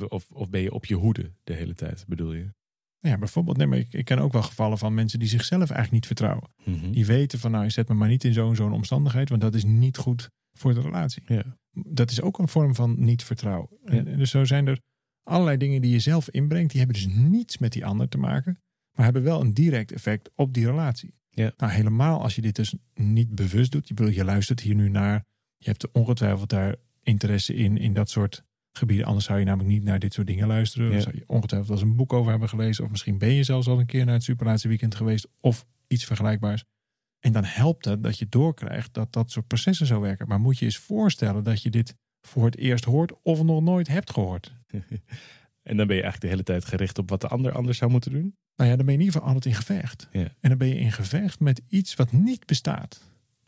Of, 0.09 0.31
of, 0.31 0.51
ben 0.51 0.61
je 0.61 0.73
op 0.73 0.85
je 0.85 0.95
hoede 0.95 1.33
de 1.45 1.53
hele 1.53 1.75
tijd, 1.75 2.05
bedoel 2.09 2.33
je? 2.33 2.53
Ja, 2.99 3.19
bijvoorbeeld, 3.19 3.56
nee, 3.56 3.67
maar 3.67 3.79
ik, 3.79 3.93
ik 3.93 4.05
ken 4.05 4.19
ook 4.19 4.33
wel 4.33 4.43
gevallen 4.43 4.79
van 4.79 4.95
mensen 4.95 5.19
die 5.19 5.29
zichzelf 5.29 5.71
eigenlijk 5.71 5.91
niet 5.91 6.06
vertrouwen. 6.06 6.51
Mhm. 6.65 6.91
Die 6.91 7.06
weten 7.06 7.39
van, 7.39 7.51
nou, 7.51 7.71
zet 7.71 7.89
me 7.89 7.95
maar 7.95 8.09
niet 8.09 8.25
in 8.25 8.33
zo'n 8.33 8.56
zo'n 8.56 8.73
omstandigheid, 8.73 9.29
want 9.29 9.41
dat 9.41 9.55
is 9.55 9.65
niet 9.65 9.97
goed 9.97 10.31
voor 10.53 10.75
de 10.75 10.81
relatie. 10.81 11.23
Ja. 11.27 11.59
Dat 11.71 12.11
is 12.11 12.21
ook 12.21 12.39
een 12.39 12.49
vorm 12.49 12.75
van 12.75 13.05
niet 13.05 13.25
vertrouwen. 13.25 13.69
Ja. 13.85 13.93
En, 13.93 14.06
en 14.06 14.19
dus 14.19 14.31
zo 14.31 14.45
zijn 14.45 14.67
er 14.67 14.81
allerlei 15.23 15.56
dingen 15.56 15.83
die 15.83 15.91
je 15.91 15.99
zelf 15.99 16.31
inbrengt, 16.31 16.71
die 16.71 16.81
hebben 16.81 17.03
dus 17.03 17.15
niets 17.15 17.59
met 17.59 17.73
die 17.73 17.87
ander 17.87 18.09
te 18.09 18.19
maken, 18.19 18.62
maar 18.97 19.05
hebben 19.05 19.23
wel 19.23 19.41
een 19.41 19.55
direct 19.55 19.93
effect 19.93 20.31
op 20.35 20.55
die 20.55 20.67
relatie. 20.67 21.15
Ja. 21.34 21.52
Nou, 21.56 21.72
helemaal 21.72 22.22
als 22.22 22.34
je 22.34 22.40
dit 22.40 22.56
dus 22.56 22.75
niet 22.94 23.34
bewust 23.34 23.72
doet, 23.72 23.88
je, 23.88 23.94
bedoel, 23.94 24.12
je 24.12 24.25
luistert 24.25 24.60
hier 24.60 24.75
nu 24.75 24.88
naar, 24.88 25.25
je 25.56 25.69
hebt 25.69 25.82
er 25.82 25.88
ongetwijfeld 25.92 26.48
daar 26.48 26.76
interesse 27.02 27.54
in, 27.54 27.76
in 27.76 27.92
dat 27.92 28.10
soort 28.10 28.44
gebieden. 28.72 29.06
Anders 29.06 29.25
zou 29.25 29.38
je 29.38 29.44
namelijk 29.44 29.70
niet 29.70 29.84
naar 29.84 29.98
dit 29.98 30.12
soort 30.12 30.26
dingen 30.26 30.46
luisteren. 30.46 30.92
Ja. 30.92 31.00
zou 31.00 31.16
je 31.16 31.25
ongetwijfeld 31.26 31.70
wel 31.70 31.78
eens 31.78 31.88
een 31.90 31.96
boek 31.96 32.12
over 32.12 32.31
hebben 32.31 32.48
gelezen. 32.48 32.84
Of 32.84 32.90
misschien 32.90 33.19
ben 33.19 33.32
je 33.32 33.42
zelfs 33.42 33.66
al 33.66 33.78
een 33.78 33.86
keer 33.86 34.04
naar 34.04 34.14
het 34.14 34.22
Superlaatste 34.22 34.69
Weekend 34.69 34.94
geweest. 34.94 35.28
Of 35.40 35.66
iets 35.86 36.04
vergelijkbaars. 36.04 36.64
En 37.20 37.32
dan 37.32 37.44
helpt 37.44 37.84
het 37.84 38.02
dat 38.02 38.19
je 38.19 38.26
doorkrijgt 38.28 38.94
dat 38.94 39.12
dat 39.12 39.31
soort 39.31 39.46
processen 39.46 39.86
zo 39.86 40.00
werken. 40.00 40.28
Maar 40.28 40.40
moet 40.40 40.58
je 40.58 40.64
eens 40.64 40.78
voorstellen 40.78 41.44
dat 41.44 41.62
je 41.62 41.70
dit 41.70 41.96
voor 42.20 42.44
het 42.44 42.56
eerst 42.56 42.84
hoort 42.84 43.12
of 43.22 43.42
nog 43.42 43.62
nooit 43.62 43.88
hebt 43.88 44.10
gehoord. 44.10 44.54
En 45.64 45.76
dan 45.76 45.87
ben 45.87 45.96
je 45.96 46.02
eigenlijk 46.02 46.20
de 46.20 46.28
hele 46.28 46.43
tijd 46.43 46.64
gericht 46.64 46.99
op 46.99 47.11
wat 47.11 47.20
de 47.20 47.28
ander 47.28 47.52
anders 47.52 47.78
zou 47.78 47.90
moeten 47.90 48.12
doen. 48.12 48.37
Nou 48.56 48.70
ja, 48.70 48.76
dan 48.76 48.87
ben 48.87 48.94
je 48.94 49.00
in 49.00 49.06
ieder 49.06 49.12
geval 49.14 49.34
altijd 49.34 49.55
in 49.55 49.61
gevecht. 49.61 50.08
Ja. 50.12 50.28
En 50.40 50.49
dan 50.49 50.58
ben 50.58 50.69
je 50.69 50.78
in 50.78 50.93
gevecht 50.93 51.40
met 51.40 51.62
iets 51.69 51.94
wat 51.94 52.12
niet 52.12 52.46
bestaat. 52.46 53.02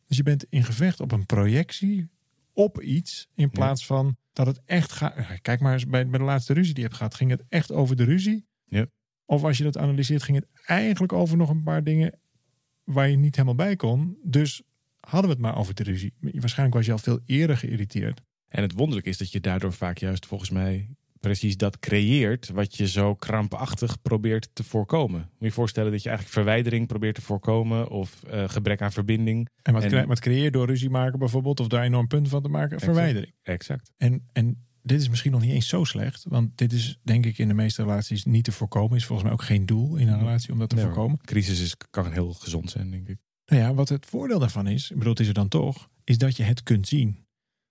Dus 0.07 0.17
je 0.17 0.23
bent 0.23 0.47
in 0.49 0.65
gevecht 0.65 1.01
op 1.01 1.13
een 1.13 1.27
projectie 1.27 2.09
op 2.53 2.81
iets. 2.81 3.29
In 3.35 3.51
plaats 3.51 3.87
van 3.87 4.17
dat 4.33 4.47
het 4.47 4.61
echt 4.65 4.93
gaat. 4.93 5.41
Kijk 5.43 5.61
maar 5.61 5.73
eens 5.73 5.87
bij, 5.87 6.09
bij 6.09 6.19
de 6.19 6.25
laatste 6.25 6.53
ruzie 6.53 6.75
die 6.75 6.83
je 6.83 6.89
hebt 6.89 6.99
gehad. 6.99 7.15
Ging 7.15 7.31
het 7.31 7.45
echt 7.49 7.73
over 7.73 7.97
de 7.97 8.05
ruzie? 8.05 8.47
Ja. 8.65 8.87
Of 9.25 9.45
als 9.45 9.59
je 9.59 9.65
dat 9.65 9.79
analyseert, 9.79 10.23
ging 10.23 10.39
het 10.39 10.47
eigenlijk 10.65 11.13
over 11.13 11.37
nog 11.37 11.51
een 11.51 11.63
paar 11.63 11.85
dingen 11.85 12.19
waar 12.85 13.09
je 13.09 13.17
niet 13.17 13.35
helemaal 13.35 13.57
bij 13.57 13.77
kon. 13.77 14.19
Dus 14.23 14.63
hadden 15.01 15.31
we 15.31 15.37
het 15.37 15.45
maar 15.45 15.57
over 15.57 15.75
de 15.75 15.83
ruzie. 15.83 16.15
Waarschijnlijk 16.21 16.77
was 16.77 16.87
je 16.87 16.93
al 16.93 16.99
veel 16.99 17.21
eerder 17.25 17.57
geïrriteerd. 17.57 18.21
En 18.49 18.63
het 18.63 18.73
wonderlijke 18.73 19.11
is 19.11 19.19
dat 19.19 19.33
je 19.33 19.41
daardoor 19.41 19.73
vaak 19.73 19.99
juist 19.99 20.27
volgens 20.27 20.51
mij 20.51 20.96
precies 21.21 21.57
dat 21.57 21.79
creëert 21.79 22.49
wat 22.49 22.77
je 22.77 22.89
zo 22.89 23.15
krampachtig 23.15 24.03
probeert 24.03 24.49
te 24.53 24.65
voorkomen. 24.65 25.21
Moet 25.21 25.31
je 25.39 25.45
je 25.47 25.53
voorstellen 25.53 25.91
dat 25.93 26.03
je 26.03 26.09
eigenlijk 26.09 26.39
verwijdering 26.39 26.87
probeert 26.87 27.15
te 27.15 27.23
voorkomen 27.23 27.89
of 27.89 28.23
eh, 28.23 28.49
gebrek 28.49 28.83
aan 28.83 28.93
verbinding. 28.93 29.49
En 29.63 29.73
wat, 29.73 29.83
En- 29.85 30.07
wat 30.09 30.21
creëer 30.21 30.43
je 30.43 30.51
door 30.51 30.67
ruzie 30.67 30.91
maken 30.91 31.19
bijvoorbeeld, 31.19 31.61
of 31.61 31.69
daar 31.69 31.83
enorm 31.85 32.07
punten 32.07 32.31
van 32.31 32.43
te 32.43 32.49
maken? 32.49 32.81
Verwijdering. 32.81 33.33
Exact. 33.43 33.93
En, 33.97 34.29
en 34.33 34.65
dit 34.83 35.01
is 35.01 35.09
misschien 35.09 35.33
nog 35.33 35.41
niet 35.41 35.51
eens 35.53 35.69
zo 35.69 35.85
slecht. 35.85 36.25
Want 36.29 36.59
dit 36.59 36.73
is 36.73 36.99
denk 37.03 37.27
ik 37.27 37.39
in 37.39 37.49
de 37.49 37.55
meeste 37.55 37.83
relaties 37.83 38.25
niet 38.25 38.45
te 38.45 38.53
voorkomen. 38.53 38.97
Is 38.97 39.05
volgens 39.05 39.29
mij 39.29 39.37
ook 39.37 39.45
geen 39.45 39.67
doel 39.67 39.97
in 39.97 40.09
een 40.09 40.19
relatie 40.19 40.53
om 40.53 40.59
dat 40.59 40.69
te 40.69 40.75
Nee, 40.75 40.85
voorkomen. 40.85 41.19
Crisis 41.25 41.61
is, 41.61 41.77
kan 41.91 42.13
heel 42.13 42.33
gezond 42.33 42.71
zijn, 42.71 42.91
denk 42.91 43.09
ik. 43.09 43.19
Nou 43.47 43.63
ja, 43.63 43.75
wat 43.75 43.89
het 43.89 44.07
voordeel 44.07 44.39
daarvan 44.39 44.67
is, 44.67 44.91
ik 44.91 44.97
bedoel 44.97 45.13
het 45.13 45.21
is 45.21 45.29
er 45.29 45.35
dan 45.35 45.49
toch, 45.49 45.89
is 46.05 46.19
dat 46.19 46.37
je 46.37 46.43
het 46.43 46.63
kunt 46.63 46.89
zien. 46.89 47.25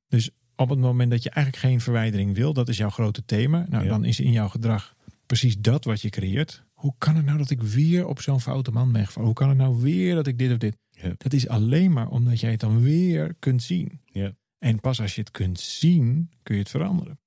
Dus 0.08 0.30
op 0.56 0.70
het 0.70 0.80
moment 0.80 1.12
dat 1.12 1.24
je 1.24 1.30
eigenlijk 1.30 1.66
geen 1.66 1.82
verwijdering 1.82 2.36
wil, 2.36 2.54
dat 2.54 2.70
is 2.70 2.78
jouw 2.78 2.90
grote 2.90 3.26
thema. 3.26 3.66
Nou, 3.70 3.84
Ja. 3.84 3.90
dan 3.90 4.06
is 4.06 4.20
in 4.20 4.32
jouw 4.32 4.50
gedrag 4.50 4.96
precies 5.26 5.58
dat 5.58 5.84
wat 5.84 6.02
je 6.02 6.10
creëert. 6.10 6.64
Hoe 6.74 6.94
kan 6.98 7.16
het 7.16 7.26
nou 7.26 7.38
dat 7.38 7.50
ik 7.50 7.62
weer 7.62 8.06
op 8.08 8.22
zo'n 8.22 8.42
foute 8.42 8.72
man 8.72 8.92
ben 8.92 9.06
gevallen? 9.06 9.28
Hoe 9.28 9.38
kan 9.38 9.50
het 9.50 9.58
nou 9.58 9.82
weer 9.82 10.16
dat 10.16 10.28
ik 10.28 10.38
dit 10.38 10.52
of 10.52 10.58
dit? 10.58 10.78
Ja. 10.92 11.14
Dat 11.18 11.34
is 11.34 11.48
alleen 11.48 11.92
maar 11.94 12.10
omdat 12.10 12.40
jij 12.40 12.52
het 12.52 12.60
dan 12.60 12.82
weer 12.82 13.34
kunt 13.40 13.64
zien. 13.64 14.00
Ja. 14.06 14.32
En 14.60 14.80
pas 14.80 15.02
als 15.02 15.16
je 15.16 15.22
het 15.22 15.32
kunt 15.32 15.60
zien, 15.60 16.30
kun 16.44 16.56
je 16.56 16.62
het 16.62 16.70
veranderen. 16.70 17.20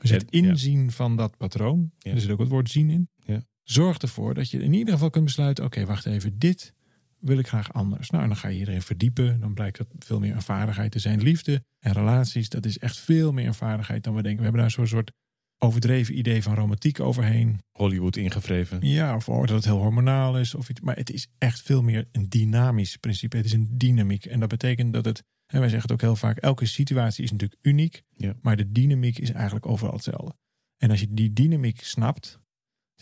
Dus 0.00 0.10
het 0.10 0.30
inzien 0.30 0.90
van 0.90 1.16
dat 1.16 1.36
patroon, 1.36 1.90
er 1.98 2.20
zit 2.20 2.30
ook 2.30 2.38
het 2.38 2.48
woord 2.48 2.70
zien 2.70 2.90
in, 2.90 3.08
Ja. 3.24 3.42
zorgt 3.62 4.02
ervoor 4.02 4.34
dat 4.34 4.50
je 4.50 4.62
in 4.62 4.72
ieder 4.72 4.92
geval 4.92 5.10
kunt 5.10 5.24
besluiten, 5.24 5.64
oké, 5.64 5.86
wacht 5.86 6.06
even, 6.06 6.38
dit 6.38 6.74
wil 7.22 7.38
ik 7.38 7.48
graag 7.48 7.72
anders. 7.72 8.10
Nou, 8.10 8.22
en 8.22 8.28
dan 8.28 8.38
ga 8.38 8.48
je 8.48 8.60
erin 8.60 8.82
verdiepen. 8.82 9.40
Dan 9.40 9.54
blijkt 9.54 9.78
dat 9.78 9.86
veel 9.98 10.20
meer 10.20 10.34
een 10.34 10.42
vaardigheid 10.42 10.92
te 10.92 10.98
zijn. 10.98 11.22
Liefde 11.22 11.64
en 11.78 11.92
relaties, 11.92 12.48
dat 12.48 12.66
is 12.66 12.78
echt 12.78 12.98
veel 12.98 13.32
meer 13.32 13.46
een 13.46 13.54
vaardigheid 13.54 14.04
dan 14.04 14.14
we 14.14 14.22
denken. 14.22 14.38
We 14.38 14.44
hebben 14.44 14.60
daar 14.60 14.70
zo'n 14.70 14.86
soort 14.86 15.12
overdreven 15.58 16.18
idee 16.18 16.42
van 16.42 16.54
romantiek 16.54 17.00
overheen. 17.00 17.60
Hollywood 17.70 18.16
ingevreven. 18.16 18.78
Ja, 18.80 19.16
of 19.16 19.24
dat 19.24 19.48
het 19.48 19.64
heel 19.64 19.78
hormonaal 19.78 20.38
is 20.38 20.54
of 20.54 20.68
iets. 20.68 20.80
Maar 20.80 20.96
het 20.96 21.10
is 21.10 21.28
echt 21.38 21.62
veel 21.62 21.82
meer 21.82 22.08
een 22.12 22.28
dynamisch 22.28 22.96
principe. 22.96 23.36
Het 23.36 23.46
is 23.46 23.52
een 23.52 23.68
dynamiek. 23.70 24.24
En 24.24 24.40
dat 24.40 24.48
betekent 24.48 24.92
dat 24.92 25.04
het, 25.04 25.22
en 25.46 25.60
wij 25.60 25.68
zeggen 25.68 25.82
het 25.82 25.92
ook 25.92 26.00
heel 26.00 26.16
vaak, 26.16 26.38
elke 26.38 26.66
situatie 26.66 27.24
is 27.24 27.30
natuurlijk 27.30 27.60
uniek. 27.62 28.02
Ja. 28.16 28.34
Maar 28.40 28.56
de 28.56 28.72
dynamiek 28.72 29.18
is 29.18 29.30
eigenlijk 29.30 29.66
overal 29.66 29.94
hetzelfde. 29.94 30.34
En 30.76 30.90
als 30.90 31.00
je 31.00 31.14
die 31.14 31.32
dynamiek 31.32 31.84
snapt, 31.84 32.40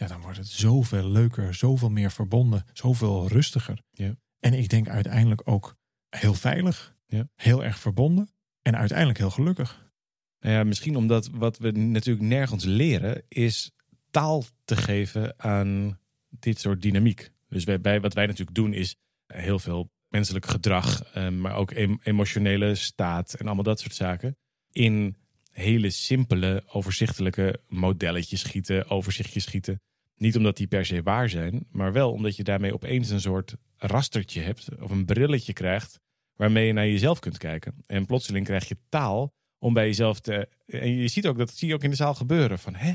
ja, 0.01 0.07
dan 0.07 0.21
wordt 0.21 0.39
het 0.39 0.49
zoveel 0.49 1.11
leuker, 1.11 1.55
zoveel 1.55 1.91
meer 1.91 2.11
verbonden, 2.11 2.65
zoveel 2.73 3.29
rustiger. 3.29 3.83
Ja. 3.91 4.15
En 4.39 4.55
ik 4.55 4.69
denk 4.69 4.89
uiteindelijk 4.89 5.43
ook 5.45 5.77
heel 6.09 6.35
veilig, 6.35 6.95
Ja. 7.07 7.29
heel 7.35 7.65
erg 7.65 7.79
verbonden 7.79 8.31
en 8.63 8.77
uiteindelijk 8.77 9.19
heel 9.19 9.31
gelukkig. 9.31 9.93
Nou 10.41 10.55
ja, 10.55 10.65
misschien 10.65 10.97
omdat 10.97 11.29
wat 11.33 11.59
we 11.59 11.71
natuurlijk 11.71 12.27
nergens 12.27 12.65
leren 12.65 13.23
is 13.29 13.71
taal 14.11 14.45
te 14.65 14.77
geven 14.77 15.35
aan 15.37 15.99
dit 16.29 16.61
soort 16.61 16.83
dynamiek. 16.83 17.31
Dus 17.49 17.65
bij, 17.65 18.01
wat 18.01 18.15
wij 18.15 18.27
natuurlijk 18.27 18.57
doen 18.57 18.73
is 18.73 18.97
heel 19.27 19.59
veel 19.59 19.91
menselijk 20.09 20.47
gedrag, 20.47 21.05
eh, 21.05 21.29
maar 21.29 21.55
ook 21.55 21.71
em- 21.71 22.01
emotionele 22.03 22.75
staat 22.75 23.35
en 23.35 23.47
allemaal 23.47 23.65
dat 23.65 23.81
soort 23.81 23.95
zaken 23.95 24.37
in 24.73 25.17
hele 25.51 25.91
simpele, 25.91 26.63
overzichtelijke 26.67 27.61
modelletjes 27.69 28.41
schieten, 28.41 28.89
overzichtjes 28.91 29.45
schieten. 29.45 29.81
Niet 30.23 30.37
omdat 30.37 30.57
die 30.57 30.67
per 30.67 30.87
se 30.87 31.03
waar 31.03 31.29
zijn, 31.29 31.67
maar 31.73 31.93
wel 31.93 32.13
omdat 32.13 32.37
je 32.37 32.45
daarmee 32.45 32.75
opeens 32.75 33.11
een 33.11 33.21
soort 33.21 33.57
rastertje 33.77 34.41
hebt 34.41 34.69
of 34.81 34.91
een 34.91 35.05
brilletje 35.05 35.53
krijgt 35.53 36.01
waarmee 36.35 36.67
je 36.67 36.73
naar 36.73 36.87
jezelf 36.87 37.19
kunt 37.19 37.39
kijken. 37.39 37.75
En 37.87 38.07
plotseling 38.07 38.47
krijg 38.47 38.69
je 38.69 38.77
taal 38.89 39.35
om 39.59 39.75
bij 39.75 39.87
jezelf 39.87 40.21
te. 40.21 40.49
En 40.67 40.97
je 40.97 41.09
ziet 41.09 41.27
ook 41.27 41.39
dat 41.39 41.51
zie 41.51 41.69
je 41.69 41.75
ook 41.75 41.83
in 41.83 41.91
de 41.91 41.97
zaal 41.97 42.15
gebeuren 42.15 42.59
van 42.59 42.75
hè. 42.75 42.93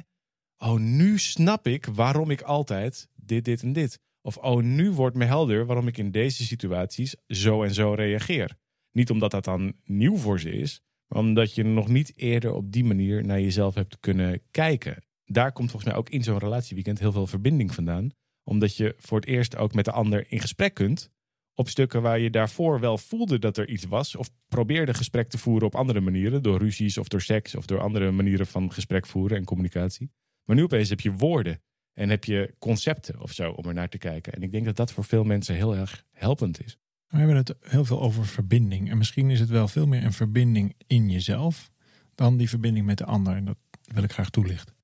Oh, 0.57 0.79
nu 0.79 1.17
snap 1.17 1.67
ik 1.67 1.85
waarom 1.85 2.29
ik 2.29 2.41
altijd 2.41 3.07
dit, 3.15 3.45
dit 3.45 3.61
en 3.61 3.73
dit. 3.73 3.99
Of 4.21 4.37
oh, 4.37 4.63
nu 4.63 4.91
wordt 4.91 5.15
me 5.15 5.25
helder 5.25 5.65
waarom 5.65 5.87
ik 5.87 5.97
in 5.97 6.11
deze 6.11 6.43
situaties 6.43 7.15
zo 7.27 7.63
en 7.63 7.73
zo 7.73 7.93
reageer. 7.93 8.55
Niet 8.91 9.09
omdat 9.09 9.31
dat 9.31 9.43
dan 9.43 9.73
nieuw 9.83 10.17
voor 10.17 10.39
ze 10.39 10.51
is, 10.51 10.81
Omdat 11.07 11.55
je 11.55 11.63
nog 11.63 11.87
niet 11.87 12.17
eerder 12.17 12.53
op 12.53 12.71
die 12.71 12.83
manier 12.83 13.25
naar 13.25 13.41
jezelf 13.41 13.75
hebt 13.75 13.99
kunnen 13.99 14.41
kijken. 14.51 15.04
Daar 15.25 15.51
komt 15.51 15.71
volgens 15.71 15.91
mij 15.91 15.99
ook 15.99 16.09
in 16.09 16.23
zo'n 16.23 16.37
relatieweekend 16.37 16.99
heel 16.99 17.11
veel 17.11 17.27
verbinding 17.27 17.73
vandaan. 17.73 18.09
Omdat 18.43 18.77
je 18.77 18.95
voor 18.97 19.19
het 19.19 19.27
eerst 19.27 19.57
ook 19.57 19.73
met 19.73 19.85
de 19.85 19.91
ander 19.91 20.31
in 20.31 20.39
gesprek 20.39 20.73
kunt. 20.73 21.11
Op 21.53 21.69
stukken 21.69 22.01
waar 22.01 22.19
je 22.19 22.29
daarvoor 22.29 22.79
wel 22.79 22.97
voelde 22.97 23.39
dat 23.39 23.57
er 23.57 23.69
iets 23.69 23.85
was. 23.85 24.15
Of 24.15 24.29
probeerde 24.47 24.93
gesprek 24.93 25.29
te 25.29 25.37
voeren 25.37 25.67
op 25.67 25.75
andere 25.75 25.99
manieren. 25.99 26.43
Door 26.43 26.59
ruzies 26.59 26.97
of 26.97 27.07
door 27.07 27.21
seks 27.21 27.55
of 27.55 27.65
door 27.65 27.79
andere 27.79 28.11
manieren 28.11 28.47
van 28.47 28.71
gesprek 28.71 29.05
voeren 29.05 29.37
en 29.37 29.45
communicatie. 29.45 30.11
Maar 30.43 30.55
nu 30.55 30.63
opeens 30.63 30.89
heb 30.89 30.99
je 30.99 31.11
woorden 31.11 31.61
en 31.93 32.09
heb 32.09 32.23
je 32.23 32.55
concepten 32.59 33.21
of 33.21 33.31
zo 33.31 33.51
om 33.51 33.65
er 33.65 33.73
naar 33.73 33.89
te 33.89 33.97
kijken. 33.97 34.33
En 34.33 34.41
ik 34.41 34.51
denk 34.51 34.65
dat 34.65 34.75
dat 34.75 34.91
voor 34.91 35.03
veel 35.03 35.23
mensen 35.23 35.55
heel 35.55 35.75
erg 35.75 36.05
helpend 36.11 36.63
is. 36.63 36.77
We 37.07 37.17
hebben 37.17 37.35
het 37.35 37.55
heel 37.59 37.85
veel 37.85 38.01
over 38.01 38.25
verbinding. 38.25 38.89
En 38.89 38.97
misschien 38.97 39.29
is 39.29 39.39
het 39.39 39.49
wel 39.49 39.67
veel 39.67 39.87
meer 39.87 40.03
een 40.03 40.13
verbinding 40.13 40.75
in 40.87 41.09
jezelf 41.09 41.71
dan 42.15 42.37
die 42.37 42.49
verbinding 42.49 42.85
met 42.85 42.97
de 42.97 43.05
ander. 43.05 43.35
En 43.35 43.45
dat 43.45 43.57
wil 43.93 44.03
ik 44.03 44.11
graag 44.11 44.29
toelichten. 44.29 44.74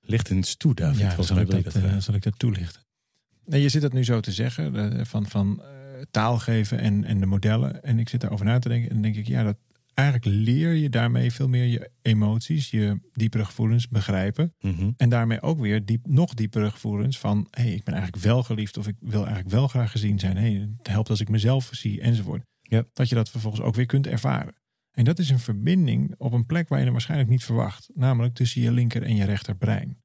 Licht 0.00 0.30
eens 0.30 0.56
toe, 0.56 0.74
David. 0.74 0.98
Ja, 0.98 1.22
zal 1.22 1.38
ik, 1.38 1.50
dat, 1.50 1.64
dat 1.64 1.74
eh, 1.74 1.82
graag. 1.82 2.02
zal 2.02 2.14
ik 2.14 2.22
dat 2.22 2.38
toelichten? 2.38 2.82
Nee, 3.44 3.62
je 3.62 3.68
zit 3.68 3.82
dat 3.82 3.92
nu 3.92 4.04
zo 4.04 4.20
te 4.20 4.32
zeggen, 4.32 4.92
eh, 4.98 5.04
van, 5.04 5.26
van 5.28 5.62
eh, 5.62 5.68
taal 6.10 6.38
geven 6.38 6.78
en, 6.78 7.04
en 7.04 7.20
de 7.20 7.26
modellen. 7.26 7.82
En 7.82 7.98
ik 7.98 8.08
zit 8.08 8.20
daarover 8.20 8.46
na 8.46 8.58
te 8.58 8.68
denken 8.68 8.88
en 8.88 8.94
dan 8.94 9.02
denk 9.02 9.16
ik, 9.16 9.26
ja, 9.26 9.42
dat 9.42 9.56
eigenlijk 9.94 10.36
leer 10.36 10.72
je 10.72 10.88
daarmee 10.88 11.32
veel 11.32 11.48
meer 11.48 11.64
je 11.64 11.90
emoties, 12.02 12.70
je 12.70 13.00
diepere 13.12 13.44
gevoelens 13.44 13.88
begrijpen. 13.88 14.54
Mhm. 14.60 14.90
En 14.96 15.08
daarmee 15.08 15.40
ook 15.40 15.60
weer 15.60 15.84
diep, 15.84 16.06
nog 16.06 16.34
diepere 16.34 16.70
gevoelens 16.70 17.18
van, 17.18 17.46
hé, 17.50 17.62
hey, 17.62 17.72
ik 17.72 17.84
ben 17.84 17.94
eigenlijk 17.94 18.24
wel 18.24 18.42
geliefd 18.42 18.76
of 18.76 18.86
ik 18.86 18.96
wil 19.00 19.20
eigenlijk 19.20 19.50
wel 19.50 19.68
graag 19.68 19.90
gezien 19.90 20.18
zijn. 20.18 20.36
Hey, 20.36 20.68
het 20.78 20.88
helpt 20.88 21.10
als 21.10 21.20
ik 21.20 21.28
mezelf 21.28 21.68
zie 21.72 22.00
enzovoort. 22.00 22.42
Dat 22.92 23.08
je 23.08 23.14
dat 23.14 23.30
vervolgens 23.30 23.62
ook 23.62 23.74
weer 23.74 23.86
kunt 23.86 24.06
ervaren. 24.06 24.54
En 24.90 25.04
dat 25.04 25.18
is 25.18 25.30
een 25.30 25.38
verbinding 25.38 26.14
op 26.18 26.32
een 26.32 26.46
plek 26.46 26.68
waar 26.68 26.78
je 26.78 26.84
het 26.84 26.92
waarschijnlijk 26.92 27.30
niet 27.30 27.44
verwacht. 27.44 27.90
Namelijk 27.94 28.34
tussen 28.34 28.60
je 28.62 28.72
linker 28.72 29.02
en 29.02 29.16
je 29.16 29.24
rechterbrein. 29.24 30.02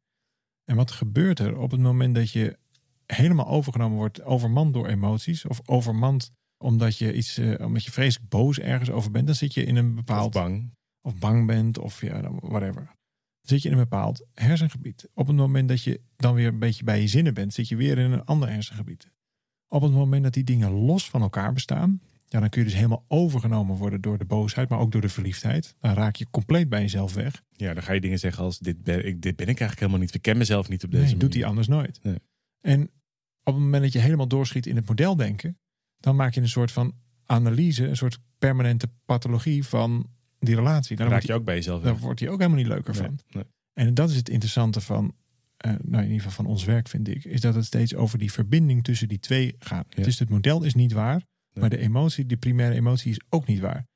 En 0.64 0.76
wat 0.76 0.92
gebeurt 0.92 1.40
er 1.40 1.58
op 1.58 1.72
het 1.72 1.80
moment 1.80 2.16
dat 2.16 2.32
je 2.32 2.58
helemaal 3.06 3.48
overgenomen 3.48 3.98
wordt, 3.98 4.24
overmand 4.24 4.74
door 4.74 4.88
emoties 4.88 5.46
of 5.46 5.62
overmand 5.66 6.32
omdat 6.58 6.98
je 6.98 7.14
iets, 7.14 7.38
eh, 7.38 7.66
omdat 7.66 7.84
je 7.84 7.92
vreselijk 7.92 8.30
boos 8.30 8.60
ergens 8.60 8.90
over 8.90 9.12
bent, 9.12 9.26
dan 9.26 9.36
zit 9.36 9.54
je 9.54 9.64
in 9.64 9.76
een 9.76 9.96
bepaald 9.96 10.36
Of 10.36 10.42
bang. 10.42 10.74
of 11.02 11.18
bang 11.18 11.48
bent 11.48 11.78
of 11.78 12.02
ja, 12.02 12.32
whatever. 12.32 12.84
Dan 12.86 12.96
zit 13.42 13.62
je 13.62 13.70
in 13.70 13.74
een 13.78 13.82
bepaald 13.82 14.26
hersengebied. 14.34 15.10
Op 15.14 15.28
het 15.28 15.36
moment 15.36 15.68
dat 15.70 15.84
je 15.84 16.02
dan 16.16 16.34
weer 16.34 16.48
een 16.48 16.60
beetje 16.60 16.84
bij 16.84 17.02
je 17.02 17.08
zinnen 17.08 17.34
bent, 17.34 17.54
zit 17.54 17.68
je 17.68 17.76
weer 17.76 17.98
in 17.98 18.12
een 18.12 18.26
ander 18.26 18.50
hersengebied. 18.50 19.12
Op 19.68 19.82
het 19.82 19.92
moment 19.92 20.24
dat 20.24 20.34
die 20.34 20.44
dingen 20.44 20.72
los 20.72 21.10
van 21.10 21.22
elkaar 21.22 21.54
bestaan, 21.54 22.02
ja, 22.36 22.42
dan 22.42 22.50
kun 22.50 22.62
je 22.62 22.68
dus 22.68 22.76
helemaal 22.78 23.06
overgenomen 23.08 23.76
worden 23.76 24.02
door 24.02 24.18
de 24.18 24.26
boosheid, 24.26 24.70
maar 24.70 24.80
ook 24.80 24.92
door 24.92 25.02
de 25.02 25.10
verliefdheid. 25.10 25.76
Dan 25.80 25.94
raak 25.94 26.16
je 26.16 26.28
compleet 26.32 26.70
bij 26.70 26.82
jezelf 26.82 27.14
weg. 27.14 27.42
Ja, 27.52 27.74
dan 27.74 27.84
ga 27.84 27.94
je 27.94 28.02
dingen 28.02 28.20
zeggen 28.20 28.44
als 28.44 28.60
dit 28.60 28.84
ben 28.84 29.06
ik, 29.06 29.22
dit 29.22 29.36
ben 29.36 29.48
ik 29.48 29.60
eigenlijk 29.60 29.80
helemaal 29.80 30.00
niet. 30.00 30.14
Ik 30.14 30.22
ken 30.22 30.38
mezelf 30.38 30.70
niet 30.70 30.84
op 30.84 30.92
deze 30.92 31.04
Nee, 31.04 31.14
manier. 31.14 31.30
doet 31.30 31.34
hij 31.40 31.46
anders 31.50 31.68
nooit. 31.68 32.00
Nee. 32.04 32.16
En 32.62 32.82
op 33.44 33.54
het 33.54 33.64
moment 33.64 33.84
dat 33.84 33.94
je 33.94 34.00
helemaal 34.00 34.28
doorschiet 34.28 34.66
in 34.66 34.76
het 34.76 34.88
modeldenken, 34.88 35.58
dan 36.00 36.16
maak 36.16 36.34
je 36.34 36.42
een 36.42 36.50
soort 36.50 36.72
van 36.72 36.94
analyse, 37.26 37.88
een 37.88 37.96
soort 37.98 38.20
permanente 38.38 38.88
pathologie 39.06 39.64
van 39.66 40.10
die 40.40 40.56
relatie. 40.56 40.96
Dan 40.96 41.06
Dan 41.06 41.16
raak 41.16 41.24
je 41.26 41.34
ook 41.34 41.46
bij 41.46 41.56
jezelf 41.56 41.82
Daar 41.82 41.98
wordt 41.98 42.20
hij 42.20 42.30
ook 42.30 42.38
helemaal 42.38 42.60
niet 42.60 42.68
leuker 42.68 42.94
Nee, 42.94 43.02
van. 43.04 43.20
nee. 43.30 43.44
En 43.74 43.94
dat 43.94 44.10
is 44.10 44.16
het 44.16 44.30
interessante 44.30 44.82
van, 44.82 45.14
eh, 45.58 45.72
nou 45.72 45.98
in 46.04 46.10
ieder 46.12 46.16
geval 46.28 46.32
van 46.32 46.46
ons 46.46 46.64
werk 46.64 46.88
vind 46.88 47.08
ik, 47.08 47.24
is 47.26 47.42
dat 47.42 47.56
het 47.56 47.66
steeds 47.66 47.96
over 47.96 48.18
die 48.18 48.32
verbinding 48.32 48.84
tussen 48.84 49.08
die 49.08 49.20
twee 49.20 49.56
gaat. 49.60 49.86
Ja. 49.90 50.04
Dus 50.04 50.20
het 50.20 50.30
model 50.30 50.64
is 50.64 50.74
niet 50.74 50.92
waar, 50.92 51.26
maar 51.60 51.70
de 51.70 51.78
emotie, 51.78 52.26
die 52.26 52.38
primaire 52.38 52.76
emotie 52.76 53.12
is 53.12 53.22
ook 53.30 53.48
niet 53.48 53.60
waar. 53.60 53.88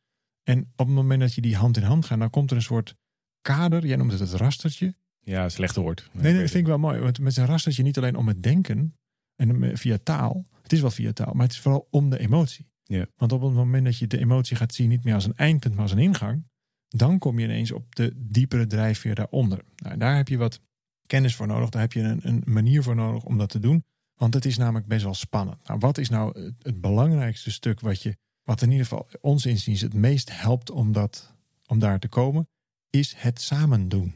En 0.43 0.59
op 0.75 0.85
het 0.85 0.95
moment 0.95 1.19
dat 1.19 1.33
je 1.33 1.41
die 1.41 1.55
hand 1.55 1.77
in 1.77 1.83
hand 1.83 2.05
gaat, 2.05 2.19
dan 2.19 2.29
komt 2.29 2.49
er 2.51 2.55
een 2.55 2.63
soort 2.63 2.95
kader, 3.41 3.85
jij 3.85 3.95
noemt 3.95 4.11
het 4.11 4.19
het 4.19 4.31
rastertje. 4.31 4.93
Ja, 5.19 5.49
slechte 5.49 5.81
woord. 5.81 6.09
Nee, 6.11 6.23
nee, 6.23 6.41
dat 6.41 6.51
vind 6.51 6.63
ik 6.63 6.65
wel 6.65 6.79
mooi, 6.79 6.99
want 6.99 7.19
met 7.19 7.33
zijn 7.33 7.47
rastertje 7.47 7.83
niet 7.83 7.97
alleen 7.97 8.15
om 8.15 8.27
het 8.27 8.43
denken 8.43 8.95
en 9.35 9.77
via 9.77 9.97
taal, 10.03 10.47
het 10.61 10.73
is 10.73 10.81
wel 10.81 10.91
via 10.91 11.13
taal, 11.13 11.33
maar 11.33 11.43
het 11.43 11.51
is 11.51 11.59
vooral 11.59 11.87
om 11.89 12.09
de 12.09 12.19
emotie. 12.19 12.67
Ja. 12.83 13.05
Want 13.15 13.31
op 13.31 13.41
het 13.41 13.53
moment 13.53 13.85
dat 13.85 13.97
je 13.97 14.07
de 14.07 14.17
emotie 14.17 14.55
gaat 14.55 14.73
zien, 14.73 14.89
niet 14.89 15.03
meer 15.03 15.13
als 15.13 15.25
een 15.25 15.35
eindpunt, 15.35 15.73
maar 15.73 15.83
als 15.83 15.91
een 15.91 15.97
ingang, 15.97 16.47
dan 16.87 17.17
kom 17.17 17.39
je 17.39 17.45
ineens 17.45 17.71
op 17.71 17.95
de 17.95 18.13
diepere 18.15 18.67
drijfveer 18.67 19.15
daaronder. 19.15 19.63
Nou, 19.75 19.97
daar 19.97 20.15
heb 20.15 20.27
je 20.27 20.37
wat 20.37 20.61
kennis 21.05 21.35
voor 21.35 21.47
nodig, 21.47 21.69
daar 21.69 21.81
heb 21.81 21.93
je 21.93 22.01
een, 22.01 22.19
een 22.23 22.43
manier 22.45 22.83
voor 22.83 22.95
nodig 22.95 23.23
om 23.23 23.37
dat 23.37 23.49
te 23.49 23.59
doen. 23.59 23.83
Want 24.19 24.33
het 24.33 24.45
is 24.45 24.57
namelijk 24.57 24.87
best 24.87 25.03
wel 25.03 25.13
spannend. 25.13 25.67
Nou, 25.67 25.79
wat 25.79 25.97
is 25.97 26.09
nou 26.09 26.53
het, 26.61 26.81
belangrijkste 26.81 27.51
stuk 27.51 27.79
wat 27.79 28.01
je, 28.01 28.17
wat 28.43 28.61
in 28.61 28.71
ieder 28.71 28.85
geval 28.85 29.07
ons 29.21 29.45
inziens 29.45 29.81
het 29.81 29.93
meest 29.93 30.41
helpt 30.41 30.71
om, 30.71 30.91
dat, 30.91 31.33
om 31.67 31.79
daar 31.79 31.99
te 31.99 32.07
komen, 32.07 32.47
is 32.89 33.13
het 33.17 33.41
samen 33.41 33.89
doen. 33.89 34.15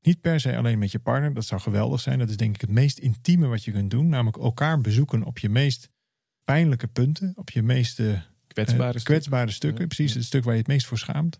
Niet 0.00 0.20
per 0.20 0.40
se 0.40 0.56
alleen 0.56 0.78
met 0.78 0.92
je 0.92 0.98
partner, 0.98 1.34
dat 1.34 1.44
zou 1.44 1.60
geweldig 1.60 2.00
zijn. 2.00 2.18
Dat 2.18 2.28
is 2.28 2.36
denk 2.36 2.54
ik 2.54 2.60
het 2.60 2.70
meest 2.70 2.98
intieme 2.98 3.46
wat 3.46 3.64
je 3.64 3.72
kunt 3.72 3.90
doen. 3.90 4.08
Namelijk 4.08 4.36
elkaar 4.36 4.80
bezoeken 4.80 5.22
op 5.22 5.38
je 5.38 5.48
meest 5.48 5.88
pijnlijke 6.44 6.86
punten, 6.86 7.32
op 7.36 7.50
je 7.50 7.62
meest 7.62 8.00
eh, 8.00 8.20
Kwetsbare 8.46 8.98
eh, 8.98 9.04
kwetsbare 9.04 9.50
stukken. 9.50 9.80
Ja, 9.80 9.86
Precies, 9.86 10.12
ja. 10.12 10.18
het 10.18 10.26
stuk 10.26 10.44
waar 10.44 10.52
je 10.52 10.58
het 10.58 10.68
meest 10.68 10.86
voor 10.86 10.98
schaamt. 10.98 11.38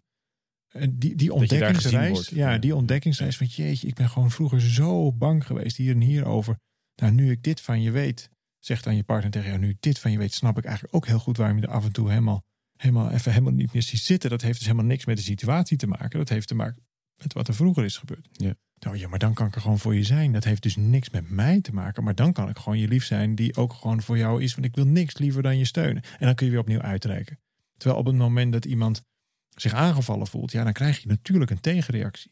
En 0.69 0.99
die, 0.99 1.15
die 1.15 1.33
ontdekkingsreis, 1.33 2.11
wordt. 2.11 2.29
ja, 2.29 2.53
Ja. 2.53 2.59
die 2.59 2.77
ontdekkingsreis 2.77 3.37
van 3.37 3.47
jeetje, 3.47 3.87
ik 3.87 3.95
ben 3.95 4.09
gewoon 4.09 4.31
vroeger 4.31 4.61
zo 4.61 5.13
bang 5.13 5.47
geweest 5.47 5.77
hier 5.77 5.95
en 5.95 6.01
hier 6.01 6.25
over. 6.25 6.57
Nou, 6.97 7.13
nu 7.13 7.31
ik 7.31 7.43
dit 7.43 7.61
van 7.61 7.83
je 7.83 7.91
weet, 7.91 8.31
zegt 8.59 8.85
dan 8.85 8.97
je 8.97 9.03
partner 9.03 9.31
tegen 9.31 9.49
jou, 9.49 9.61
nu 9.61 9.69
ik 9.69 9.81
dit 9.81 9.99
van 9.99 10.11
je 10.11 10.19
weet, 10.19 10.35
snap 10.35 10.59
ik 10.59 10.65
eigenlijk 10.65 10.95
ook 10.95 11.07
heel 11.07 11.19
goed 11.19 11.37
waarom 11.37 11.57
je 11.57 11.63
er 11.63 11.73
af 11.73 11.85
en 11.85 11.93
toe 11.93 12.09
helemaal, 12.09 12.45
helemaal 12.77 13.11
even 13.11 13.33
helemaal 13.33 13.53
niet 13.53 13.73
meer 13.73 13.83
ziet 13.83 14.01
zitten. 14.01 14.31
Dat 14.31 14.43
heeft 14.43 14.59
dus 14.59 14.67
helemaal 14.67 14.87
niks 14.87 15.05
met 15.05 15.17
de 15.17 15.23
situatie 15.23 15.77
te 15.77 15.87
maken. 15.87 16.19
Dat 16.19 16.29
heeft 16.29 16.49
te 16.49 16.55
maken 16.55 16.87
met 17.17 17.33
wat 17.33 17.49
er 17.49 17.55
vroeger 17.55 17.85
is 17.85 17.97
gebeurd. 17.97 18.29
Ja. 18.33 18.55
Nou 18.79 18.99
ja, 18.99 19.09
maar 19.09 19.19
dan 19.19 19.35
kan 19.35 19.47
ik 19.47 19.55
er 19.55 19.61
gewoon 19.61 19.79
voor 19.79 19.95
je 19.95 20.03
zijn. 20.03 20.33
Dat 20.33 20.45
heeft 20.45 20.63
dus 20.63 20.77
niks 20.77 21.11
met 21.11 21.31
mij 21.31 21.61
te 21.61 21.75
maken. 21.75 22.05
Maar 22.05 22.15
dan 22.15 22.33
kan 22.33 22.49
ik 22.49 22.59
gewoon 22.59 22.79
je 22.79 22.89
lief 22.89 23.05
zijn 23.05 23.35
die 23.35 23.57
ook 23.57 23.73
gewoon 23.73 24.03
voor 24.03 24.19
jou 24.19 24.43
is. 24.43 24.55
Want 24.55 24.67
ik 24.67 24.75
wil 24.75 24.87
niks 24.87 25.19
liever 25.19 25.43
dan 25.43 25.59
je 25.59 25.65
steunen. 25.65 26.03
En 26.19 26.27
dan 26.27 26.35
kun 26.35 26.47
je 26.47 26.53
weer 26.53 26.61
opnieuw 26.61 26.81
uitreiken. 26.81 27.39
Terwijl 27.77 28.01
op 28.01 28.07
het 28.07 28.17
moment 28.17 28.53
dat 28.53 28.65
iemand 28.65 29.03
zich 29.49 29.73
aangevallen 29.73 30.27
voelt, 30.27 30.53
ja, 30.53 30.65
dan 30.65 30.73
krijg 30.73 30.99
je 30.99 31.09
natuurlijk 31.09 31.51
een 31.51 31.61
tegenreactie. 31.61 32.31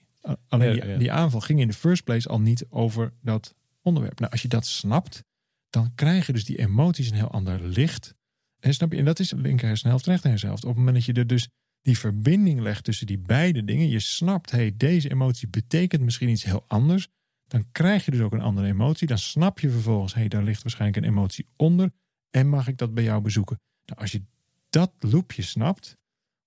Alleen 0.48 0.80
die, 0.80 0.96
die 0.96 1.12
aanval 1.12 1.40
ging 1.40 1.60
in 1.60 1.68
de 1.68 1.74
first 1.74 2.04
place 2.04 2.28
al 2.28 2.40
niet 2.40 2.66
over 2.68 3.12
dat 3.20 3.54
onderwerp. 3.82 4.18
Nou, 4.18 4.32
als 4.32 4.42
je 4.42 4.48
dat 4.48 4.66
snapt, 4.66 5.24
dan 5.70 5.94
krijg 5.94 6.26
je 6.26 6.32
dus 6.32 6.44
die 6.44 6.58
emoties 6.58 7.10
een 7.10 7.16
heel 7.16 7.30
ander 7.30 7.62
licht. 7.62 8.14
En 8.58 8.74
snap 8.74 8.92
je? 8.92 8.98
En 8.98 9.04
dat 9.04 9.18
is 9.18 9.32
linker 9.32 9.66
hersenhelft, 9.66 10.06
rechter 10.06 10.30
hersenhelft. 10.30 10.62
Op 10.62 10.68
het 10.68 10.78
moment 10.78 10.96
dat 10.96 11.04
je 11.04 11.12
er 11.12 11.26
dus 11.26 11.48
die 11.80 11.98
verbinding 11.98 12.60
legt 12.60 12.84
tussen 12.84 13.06
die 13.06 13.18
beide 13.18 13.64
dingen, 13.64 13.88
je 13.88 14.00
snapt, 14.00 14.50
hey, 14.50 14.72
deze 14.76 15.10
emotie 15.10 15.48
betekent 15.48 16.02
misschien 16.02 16.28
iets 16.28 16.44
heel 16.44 16.64
anders, 16.68 17.08
dan 17.46 17.66
krijg 17.72 18.04
je 18.04 18.10
dus 18.10 18.20
ook 18.20 18.32
een 18.32 18.40
andere 18.40 18.66
emotie. 18.66 19.06
Dan 19.06 19.18
snap 19.18 19.60
je 19.60 19.70
vervolgens, 19.70 20.14
hey, 20.14 20.28
daar 20.28 20.42
ligt 20.42 20.62
waarschijnlijk 20.62 21.04
een 21.04 21.10
emotie 21.12 21.46
onder 21.56 21.92
en 22.30 22.48
mag 22.48 22.68
ik 22.68 22.76
dat 22.76 22.94
bij 22.94 23.04
jou 23.04 23.22
bezoeken? 23.22 23.60
Nou, 23.84 24.00
als 24.00 24.12
je 24.12 24.22
dat 24.70 24.92
loopje 24.98 25.42
snapt, 25.42 25.96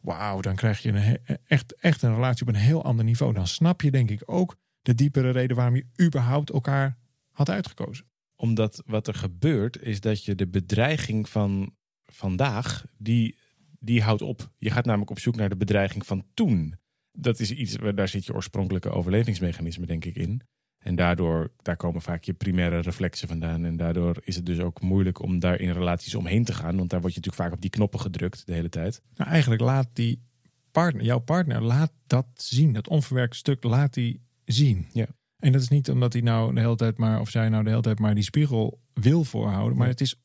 wauw, 0.01 0.41
dan 0.41 0.55
krijg 0.55 0.81
je 0.81 0.89
een, 0.89 0.95
he- 0.95 1.35
echt, 1.45 1.75
echt 1.75 2.01
een 2.01 2.13
relatie 2.13 2.41
op 2.47 2.53
een 2.53 2.59
heel 2.59 2.83
ander 2.83 3.05
niveau. 3.05 3.33
Dan 3.33 3.47
snap 3.47 3.81
je 3.81 3.91
denk 3.91 4.09
ik 4.09 4.21
ook 4.25 4.55
de 4.81 4.95
diepere 4.95 5.31
reden 5.31 5.55
waarom 5.55 5.75
je 5.75 5.85
überhaupt 6.01 6.49
elkaar 6.49 6.97
had 7.35 7.49
uitgekozen. 7.49 8.05
Omdat 8.35 8.83
wat 8.85 9.07
er 9.07 9.13
gebeurt 9.13 9.81
is 9.81 9.99
dat 9.99 10.25
je 10.25 10.35
de 10.35 10.47
bedreiging 10.47 11.29
van 11.29 11.75
vandaag, 12.05 12.85
die, 12.97 13.37
die 13.79 14.01
houdt 14.01 14.21
op. 14.21 14.51
Je 14.57 14.69
gaat 14.71 14.85
namelijk 14.85 15.11
op 15.11 15.19
zoek 15.19 15.35
naar 15.35 15.49
de 15.49 15.57
bedreiging 15.57 16.05
van 16.05 16.25
toen. 16.33 16.75
Dat 17.11 17.39
is 17.39 17.51
iets, 17.51 17.75
waar- 17.75 17.95
daar 17.95 18.07
zit 18.07 18.25
je 18.25 18.33
oorspronkelijke 18.33 18.89
overlevingsmechanisme 18.89 19.85
denk 19.85 20.05
ik 20.05 20.15
in. 20.15 20.41
En 20.77 20.95
daardoor, 20.95 21.51
daar 21.61 21.77
komen 21.77 22.01
vaak 22.01 22.23
je 22.23 22.33
primaire 22.33 22.79
reflexen 22.79 23.27
vandaan. 23.27 23.65
En 23.65 23.77
daardoor 23.77 24.21
is 24.23 24.35
het 24.35 24.45
dus 24.45 24.59
ook 24.59 24.81
moeilijk 24.81 25.21
om 25.21 25.39
daar 25.39 25.59
in 25.59 25.71
relaties 25.71 26.15
omheen 26.15 26.43
te 26.43 26.53
gaan. 26.53 26.77
Want 26.77 26.89
daar 26.89 27.01
word 27.01 27.13
je 27.13 27.19
natuurlijk 27.19 27.43
vaak 27.47 27.53
op 27.53 27.61
die 27.61 27.69
knoppen 27.69 27.99
gedrukt 27.99 28.45
de 28.45 28.53
hele 28.53 28.69
tijd. 28.69 29.01
Nou, 29.15 29.29
eigenlijk 29.29 29.61
laat 29.61 29.89
die 29.93 30.23
partner, 30.71 31.03
jouw 31.03 31.19
partner, 31.19 31.61
laat 31.61 31.91
dat 32.07 32.27
zien. 32.33 32.73
Dat 32.73 32.87
onverwerkte 32.87 33.37
stuk 33.37 33.63
laat 33.63 33.93
die 33.93 34.21
zien. 34.45 34.87
Ja. 34.93 35.07
En 35.45 35.51
dat 35.51 35.61
is 35.61 35.69
niet 35.69 35.89
omdat 35.89 36.13
hij 36.13 36.21
nou 36.21 36.53
de 36.53 36.59
hele 36.59 36.75
tijd 36.75 36.97
maar, 36.97 37.19
of 37.19 37.29
zij 37.29 37.49
nou 37.49 37.63
de 37.63 37.69
hele 37.69 37.81
tijd 37.81 37.99
maar 37.99 38.15
die 38.15 38.23
spiegel 38.23 38.79
wil 38.93 39.23
voorhouden. 39.23 39.77
Maar 39.77 39.87
het 39.87 40.01
is, 40.01 40.15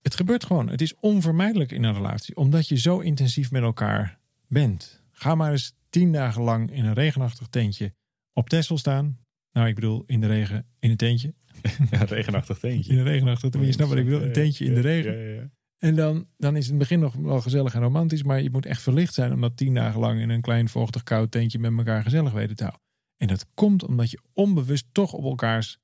het 0.00 0.14
gebeurt 0.14 0.44
gewoon. 0.44 0.68
Het 0.68 0.80
is 0.80 0.94
onvermijdelijk 0.94 1.72
in 1.72 1.82
een 1.82 1.94
relatie. 1.94 2.36
Omdat 2.36 2.68
je 2.68 2.78
zo 2.78 2.98
intensief 2.98 3.50
met 3.50 3.62
elkaar 3.62 4.18
bent. 4.48 5.02
Ga 5.12 5.34
maar 5.34 5.50
eens 5.50 5.76
tien 5.90 6.12
dagen 6.12 6.42
lang 6.42 6.72
in 6.72 6.84
een 6.84 6.94
regenachtig 6.94 7.46
tentje 7.46 7.94
op 8.32 8.48
Texel 8.48 8.78
staan. 8.78 9.18
Nou, 9.52 9.68
ik 9.68 9.74
bedoel 9.74 10.04
in 10.06 10.20
de 10.20 10.26
regen, 10.26 10.66
in 10.78 10.90
een 10.90 10.96
tentje. 10.96 11.34
Ja, 11.90 12.04
regenachtig 12.04 12.58
teentje. 12.58 12.92
In 12.92 12.98
een 12.98 13.04
regenachtig, 13.04 13.52
je 13.52 13.72
snapt 13.72 13.88
wat 13.88 13.98
ik 13.98 14.04
bedoel, 14.04 14.22
een 14.22 14.32
tentje 14.32 14.64
in 14.64 14.74
de 14.74 14.80
regen. 14.80 15.12
Ja, 15.12 15.24
ja, 15.24 15.34
ja. 15.34 15.50
En 15.78 15.94
dan, 15.94 16.26
dan 16.36 16.56
is 16.56 16.66
het 16.66 16.72
in 16.72 16.78
het 16.78 16.88
begin 16.88 17.00
nog 17.00 17.14
wel 17.14 17.40
gezellig 17.40 17.74
en 17.74 17.80
romantisch. 17.80 18.22
Maar 18.22 18.42
je 18.42 18.50
moet 18.50 18.66
echt 18.66 18.82
verlicht 18.82 19.14
zijn 19.14 19.32
om 19.32 19.40
dat 19.40 19.56
tien 19.56 19.74
dagen 19.74 20.00
lang 20.00 20.20
in 20.20 20.30
een 20.30 20.40
klein 20.40 20.68
vochtig 20.68 21.02
koud 21.02 21.30
tentje 21.30 21.58
met 21.58 21.76
elkaar 21.76 22.02
gezellig 22.02 22.32
weten 22.32 22.56
te 22.56 22.62
houden. 22.62 22.86
En 23.18 23.26
dat 23.26 23.46
komt 23.54 23.84
omdat 23.84 24.10
je 24.10 24.20
onbewust 24.32 24.86
toch 24.92 25.12
op 25.12 25.24
elkaars 25.24 25.78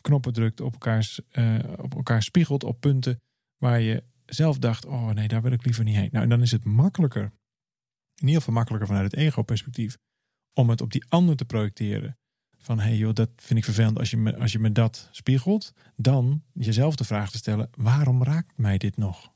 knoppen 0.00 0.32
drukt, 0.32 0.60
op 0.60 0.72
elkaars, 0.72 1.20
eh, 1.28 1.58
op 1.76 1.94
elkaar 1.94 2.22
spiegelt 2.22 2.64
op 2.64 2.80
punten 2.80 3.22
waar 3.56 3.80
je 3.80 4.04
zelf 4.26 4.58
dacht: 4.58 4.86
oh 4.86 5.10
nee, 5.10 5.28
daar 5.28 5.42
wil 5.42 5.52
ik 5.52 5.64
liever 5.64 5.84
niet 5.84 5.96
heen. 5.96 6.08
Nou, 6.12 6.24
en 6.24 6.30
dan 6.30 6.42
is 6.42 6.52
het 6.52 6.64
makkelijker 6.64 7.32
in 8.14 8.26
ieder 8.26 8.38
geval 8.38 8.54
makkelijker 8.54 8.88
vanuit 8.88 9.10
het 9.10 9.20
ego-perspectief 9.20 9.98
om 10.52 10.70
het 10.70 10.80
op 10.80 10.92
die 10.92 11.04
ander 11.08 11.36
te 11.36 11.44
projecteren. 11.44 12.18
Van 12.58 12.78
hé 12.78 12.88
hey 12.88 12.96
joh, 12.96 13.14
dat 13.14 13.30
vind 13.36 13.58
ik 13.58 13.64
vervelend 13.64 13.98
als 13.98 14.10
je, 14.10 14.16
me, 14.16 14.38
als 14.38 14.52
je 14.52 14.58
me 14.58 14.72
dat 14.72 15.08
spiegelt. 15.10 15.72
Dan 15.96 16.42
jezelf 16.52 16.96
de 16.96 17.04
vraag 17.04 17.30
te 17.30 17.36
stellen: 17.36 17.70
waarom 17.76 18.22
raakt 18.22 18.58
mij 18.58 18.78
dit 18.78 18.96
nog? 18.96 19.33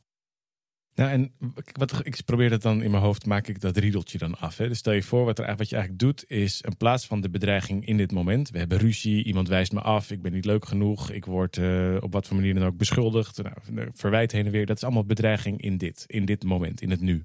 Nou, 0.98 1.10
en 1.10 1.32
wat, 1.72 2.00
ik 2.06 2.24
probeer 2.24 2.50
dat 2.50 2.62
dan 2.62 2.82
in 2.82 2.90
mijn 2.90 3.02
hoofd, 3.02 3.26
maak 3.26 3.46
ik 3.46 3.60
dat 3.60 3.76
riedeltje 3.76 4.18
dan 4.18 4.38
af. 4.38 4.56
Hè? 4.56 4.68
Dus 4.68 4.78
stel 4.78 4.92
je 4.92 5.02
voor, 5.02 5.24
wat, 5.24 5.38
er, 5.38 5.56
wat 5.56 5.68
je 5.68 5.76
eigenlijk 5.76 6.04
doet, 6.04 6.30
is 6.30 6.60
in 6.60 6.76
plaats 6.76 7.06
van 7.06 7.20
de 7.20 7.30
bedreiging 7.30 7.86
in 7.86 7.96
dit 7.96 8.12
moment. 8.12 8.50
We 8.50 8.58
hebben 8.58 8.78
ruzie, 8.78 9.24
iemand 9.24 9.48
wijst 9.48 9.72
me 9.72 9.80
af, 9.80 10.10
ik 10.10 10.22
ben 10.22 10.32
niet 10.32 10.44
leuk 10.44 10.64
genoeg, 10.64 11.10
ik 11.10 11.24
word 11.24 11.56
uh, 11.56 11.96
op 12.00 12.12
wat 12.12 12.26
voor 12.26 12.36
manier 12.36 12.54
dan 12.54 12.64
ook 12.64 12.76
beschuldigd, 12.76 13.42
nou, 13.70 13.90
verwijt 13.92 14.32
heen 14.32 14.46
en 14.46 14.52
weer. 14.52 14.66
Dat 14.66 14.76
is 14.76 14.84
allemaal 14.84 15.04
bedreiging 15.04 15.60
in 15.60 15.76
dit, 15.76 16.04
in 16.06 16.24
dit 16.24 16.44
moment, 16.44 16.80
in 16.80 16.90
het 16.90 17.00
nu. 17.00 17.24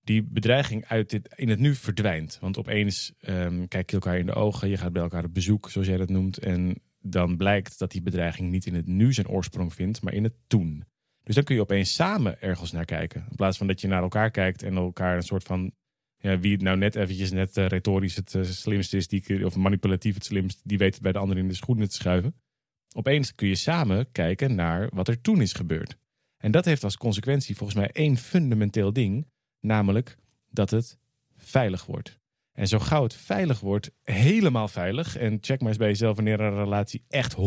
Die 0.00 0.22
bedreiging 0.22 0.84
uit 0.84 1.10
dit, 1.10 1.34
in 1.36 1.48
het 1.48 1.58
nu 1.58 1.74
verdwijnt. 1.74 2.38
Want 2.40 2.58
opeens 2.58 3.12
um, 3.20 3.68
kijk 3.68 3.90
je 3.90 3.96
elkaar 3.96 4.18
in 4.18 4.26
de 4.26 4.34
ogen, 4.34 4.68
je 4.68 4.76
gaat 4.76 4.92
bij 4.92 5.02
elkaar 5.02 5.24
op 5.24 5.34
bezoek, 5.34 5.70
zoals 5.70 5.86
jij 5.86 5.96
dat 5.96 6.08
noemt. 6.08 6.38
En 6.38 6.82
dan 7.00 7.36
blijkt 7.36 7.78
dat 7.78 7.90
die 7.90 8.02
bedreiging 8.02 8.50
niet 8.50 8.66
in 8.66 8.74
het 8.74 8.86
nu 8.86 9.12
zijn 9.12 9.28
oorsprong 9.28 9.74
vindt, 9.74 10.02
maar 10.02 10.12
in 10.12 10.24
het 10.24 10.34
toen. 10.46 10.84
Dus 11.28 11.36
dan 11.36 11.46
kun 11.46 11.54
je 11.54 11.60
opeens 11.60 11.94
samen 11.94 12.40
ergens 12.40 12.72
naar 12.72 12.84
kijken. 12.84 13.26
In 13.30 13.36
plaats 13.36 13.58
van 13.58 13.66
dat 13.66 13.80
je 13.80 13.88
naar 13.88 14.02
elkaar 14.02 14.30
kijkt 14.30 14.62
en 14.62 14.76
elkaar 14.76 15.16
een 15.16 15.22
soort 15.22 15.42
van. 15.42 15.72
Ja, 16.18 16.38
wie 16.38 16.52
het 16.52 16.62
nou 16.62 16.76
net 16.76 16.94
eventjes 16.94 17.30
net 17.30 17.56
uh, 17.56 17.66
retorisch 17.66 18.16
het 18.16 18.34
uh, 18.34 18.42
slimste 18.44 18.96
is, 18.96 19.08
die, 19.08 19.46
of 19.46 19.56
manipulatief 19.56 20.14
het 20.14 20.24
slimst, 20.24 20.60
die 20.64 20.78
weet 20.78 20.94
het 20.94 21.02
bij 21.02 21.12
de 21.12 21.18
ander 21.18 21.38
in 21.38 21.48
de 21.48 21.54
schoenen 21.54 21.88
te 21.88 21.94
schuiven. 21.94 22.34
Opeens 22.94 23.34
kun 23.34 23.48
je 23.48 23.54
samen 23.54 24.12
kijken 24.12 24.54
naar 24.54 24.88
wat 24.92 25.08
er 25.08 25.20
toen 25.20 25.40
is 25.40 25.52
gebeurd. 25.52 25.96
En 26.36 26.50
dat 26.50 26.64
heeft 26.64 26.84
als 26.84 26.96
consequentie 26.96 27.56
volgens 27.56 27.78
mij 27.78 27.90
één 27.92 28.16
fundamenteel 28.16 28.92
ding, 28.92 29.26
namelijk 29.60 30.16
dat 30.50 30.70
het 30.70 30.98
veilig 31.36 31.86
wordt. 31.86 32.18
En 32.52 32.68
zo 32.68 32.78
gauw 32.78 33.02
het 33.02 33.14
veilig 33.14 33.60
wordt, 33.60 33.90
helemaal 34.02 34.68
veilig, 34.68 35.16
en 35.16 35.38
check 35.40 35.60
maar 35.60 35.68
eens 35.68 35.78
bij 35.78 35.88
jezelf 35.88 36.16
wanneer 36.16 36.40
een 36.40 36.54
relatie 36.54 37.04
echt 37.08 37.36
100% 37.36 37.38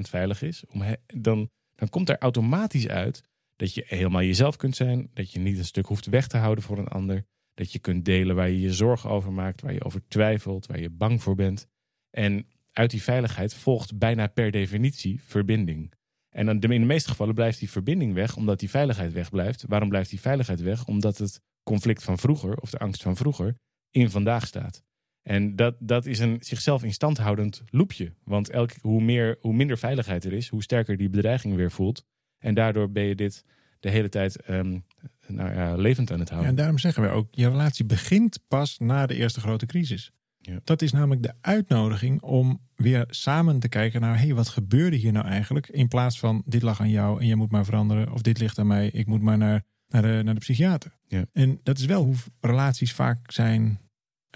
veilig 0.00 0.42
is, 0.42 0.64
om 0.66 0.82
dan 1.06 1.50
dan 1.78 1.88
komt 1.88 2.08
er 2.08 2.18
automatisch 2.18 2.88
uit 2.88 3.22
dat 3.56 3.74
je 3.74 3.84
helemaal 3.86 4.22
jezelf 4.22 4.56
kunt 4.56 4.76
zijn. 4.76 5.10
Dat 5.14 5.32
je 5.32 5.38
niet 5.38 5.58
een 5.58 5.64
stuk 5.64 5.86
hoeft 5.86 6.06
weg 6.06 6.26
te 6.26 6.36
houden 6.36 6.64
voor 6.64 6.78
een 6.78 6.88
ander. 6.88 7.24
Dat 7.54 7.72
je 7.72 7.78
kunt 7.78 8.04
delen 8.04 8.36
waar 8.36 8.48
je 8.48 8.60
je 8.60 8.72
zorgen 8.72 9.10
over 9.10 9.32
maakt, 9.32 9.60
waar 9.60 9.72
je 9.72 9.84
over 9.84 10.08
twijfelt, 10.08 10.66
waar 10.66 10.80
je 10.80 10.90
bang 10.90 11.22
voor 11.22 11.34
bent. 11.34 11.66
En 12.10 12.46
uit 12.72 12.90
die 12.90 13.02
veiligheid 13.02 13.54
volgt 13.54 13.98
bijna 13.98 14.26
per 14.26 14.50
definitie 14.50 15.22
verbinding. 15.22 15.92
En 16.28 16.48
in 16.48 16.60
de 16.60 16.68
meeste 16.78 17.08
gevallen 17.08 17.34
blijft 17.34 17.58
die 17.58 17.70
verbinding 17.70 18.14
weg 18.14 18.36
omdat 18.36 18.60
die 18.60 18.70
veiligheid 18.70 19.12
wegblijft. 19.12 19.64
Waarom 19.68 19.88
blijft 19.88 20.10
die 20.10 20.20
veiligheid 20.20 20.60
weg? 20.60 20.86
Omdat 20.86 21.18
het 21.18 21.40
conflict 21.62 22.02
van 22.02 22.18
vroeger 22.18 22.56
of 22.56 22.70
de 22.70 22.78
angst 22.78 23.02
van 23.02 23.16
vroeger 23.16 23.56
in 23.90 24.10
vandaag 24.10 24.46
staat. 24.46 24.82
En 25.28 25.56
dat, 25.56 25.74
dat 25.78 26.06
is 26.06 26.18
een 26.18 26.38
zichzelf 26.40 26.82
in 26.84 26.92
stand 26.92 27.18
houdend 27.18 27.62
loopje. 27.70 28.12
Want 28.24 28.50
elk, 28.50 28.70
hoe, 28.80 29.02
meer, 29.02 29.36
hoe 29.40 29.54
minder 29.54 29.78
veiligheid 29.78 30.24
er 30.24 30.32
is, 30.32 30.48
hoe 30.48 30.62
sterker 30.62 30.96
die 30.96 31.08
bedreiging 31.08 31.54
weer 31.54 31.70
voelt. 31.70 32.04
En 32.38 32.54
daardoor 32.54 32.90
ben 32.90 33.02
je 33.02 33.14
dit 33.14 33.44
de 33.80 33.90
hele 33.90 34.08
tijd 34.08 34.50
um, 34.50 34.84
nou 35.26 35.54
ja, 35.54 35.74
levend 35.76 36.10
aan 36.10 36.18
het 36.18 36.28
houden. 36.28 36.50
en 36.50 36.56
daarom 36.56 36.78
zeggen 36.78 37.02
we 37.02 37.08
ook, 37.08 37.28
je 37.30 37.48
relatie 37.48 37.84
begint 37.84 38.38
pas 38.48 38.78
na 38.78 39.06
de 39.06 39.14
eerste 39.14 39.40
grote 39.40 39.66
crisis. 39.66 40.12
Ja. 40.38 40.60
Dat 40.64 40.82
is 40.82 40.92
namelijk 40.92 41.22
de 41.22 41.34
uitnodiging 41.40 42.22
om 42.22 42.60
weer 42.74 43.04
samen 43.08 43.58
te 43.58 43.68
kijken 43.68 44.00
naar, 44.00 44.18
hé, 44.18 44.24
hey, 44.24 44.34
wat 44.34 44.48
gebeurde 44.48 44.96
hier 44.96 45.12
nou 45.12 45.26
eigenlijk? 45.26 45.68
In 45.68 45.88
plaats 45.88 46.18
van, 46.18 46.42
dit 46.46 46.62
lag 46.62 46.80
aan 46.80 46.90
jou 46.90 47.20
en 47.20 47.26
jij 47.26 47.36
moet 47.36 47.50
maar 47.50 47.64
veranderen. 47.64 48.12
Of 48.12 48.22
dit 48.22 48.38
ligt 48.38 48.58
aan 48.58 48.66
mij, 48.66 48.88
ik 48.88 49.06
moet 49.06 49.22
maar 49.22 49.38
naar, 49.38 49.64
naar, 49.88 50.02
de, 50.02 50.20
naar 50.24 50.34
de 50.34 50.40
psychiater. 50.40 50.98
Ja. 51.06 51.24
En 51.32 51.60
dat 51.62 51.78
is 51.78 51.84
wel 51.84 52.04
hoe 52.04 52.16
relaties 52.40 52.92
vaak 52.92 53.32
zijn... 53.32 53.80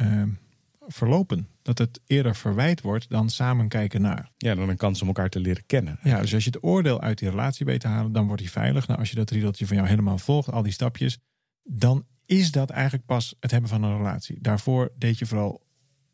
Uh, 0.02 0.22
verlopen. 0.92 1.48
Dat 1.62 1.78
het 1.78 2.00
eerder 2.06 2.36
verwijt 2.36 2.80
wordt 2.80 3.08
dan 3.08 3.30
samen 3.30 3.68
kijken 3.68 4.00
naar. 4.00 4.30
Ja, 4.36 4.54
dan 4.54 4.68
een 4.68 4.76
kans 4.76 5.02
om 5.02 5.06
elkaar 5.06 5.28
te 5.28 5.40
leren 5.40 5.66
kennen. 5.66 5.98
Ja, 6.02 6.20
dus 6.20 6.34
als 6.34 6.44
je 6.44 6.50
het 6.50 6.64
oordeel 6.64 7.00
uit 7.00 7.18
die 7.18 7.30
relatie 7.30 7.66
weet 7.66 7.80
te 7.80 7.88
halen, 7.88 8.12
dan 8.12 8.26
wordt 8.26 8.42
die 8.42 8.50
veilig. 8.50 8.86
Nou, 8.86 8.98
als 8.98 9.10
je 9.10 9.16
dat 9.16 9.30
riedeltje 9.30 9.66
van 9.66 9.76
jou 9.76 9.88
helemaal 9.88 10.18
volgt, 10.18 10.50
al 10.50 10.62
die 10.62 10.72
stapjes, 10.72 11.18
dan 11.62 12.06
is 12.26 12.50
dat 12.50 12.70
eigenlijk 12.70 13.06
pas 13.06 13.36
het 13.40 13.50
hebben 13.50 13.70
van 13.70 13.82
een 13.82 13.96
relatie. 13.96 14.38
Daarvoor 14.40 14.92
deed 14.96 15.18
je 15.18 15.26
vooral 15.26 15.66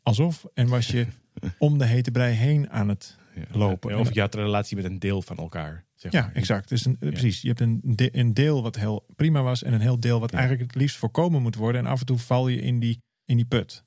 alsof 0.03 0.45
en 0.53 0.67
was 0.67 0.87
je 0.87 1.07
om 1.57 1.77
de 1.77 1.85
hete 1.85 2.11
brei 2.11 2.33
heen 2.33 2.69
aan 2.69 2.89
het 2.89 3.17
lopen. 3.51 3.99
of 3.99 4.13
je 4.13 4.19
had 4.19 4.35
een 4.35 4.43
relatie 4.43 4.75
met 4.75 4.85
een 4.85 4.99
deel 4.99 5.21
van 5.21 5.37
elkaar. 5.37 5.85
Zeg 5.95 6.11
maar. 6.11 6.21
Ja, 6.21 6.33
exact. 6.33 6.69
Dus 6.69 6.85
een, 6.85 6.97
precies. 6.97 7.41
Je 7.41 7.47
hebt 7.47 7.59
een, 7.59 7.81
een 7.95 8.33
deel 8.33 8.61
wat 8.61 8.75
heel 8.75 9.05
prima 9.15 9.41
was 9.41 9.63
en 9.63 9.73
een 9.73 9.81
heel 9.81 9.99
deel 9.99 10.19
wat 10.19 10.31
eigenlijk 10.31 10.63
het 10.71 10.81
liefst 10.81 10.97
voorkomen 10.97 11.41
moet 11.41 11.55
worden. 11.55 11.81
En 11.81 11.87
af 11.87 11.99
en 11.99 12.05
toe 12.05 12.17
val 12.17 12.47
je 12.47 12.61
in 12.61 12.79
die, 12.79 13.01
in 13.25 13.35
die 13.35 13.45
put. 13.45 13.83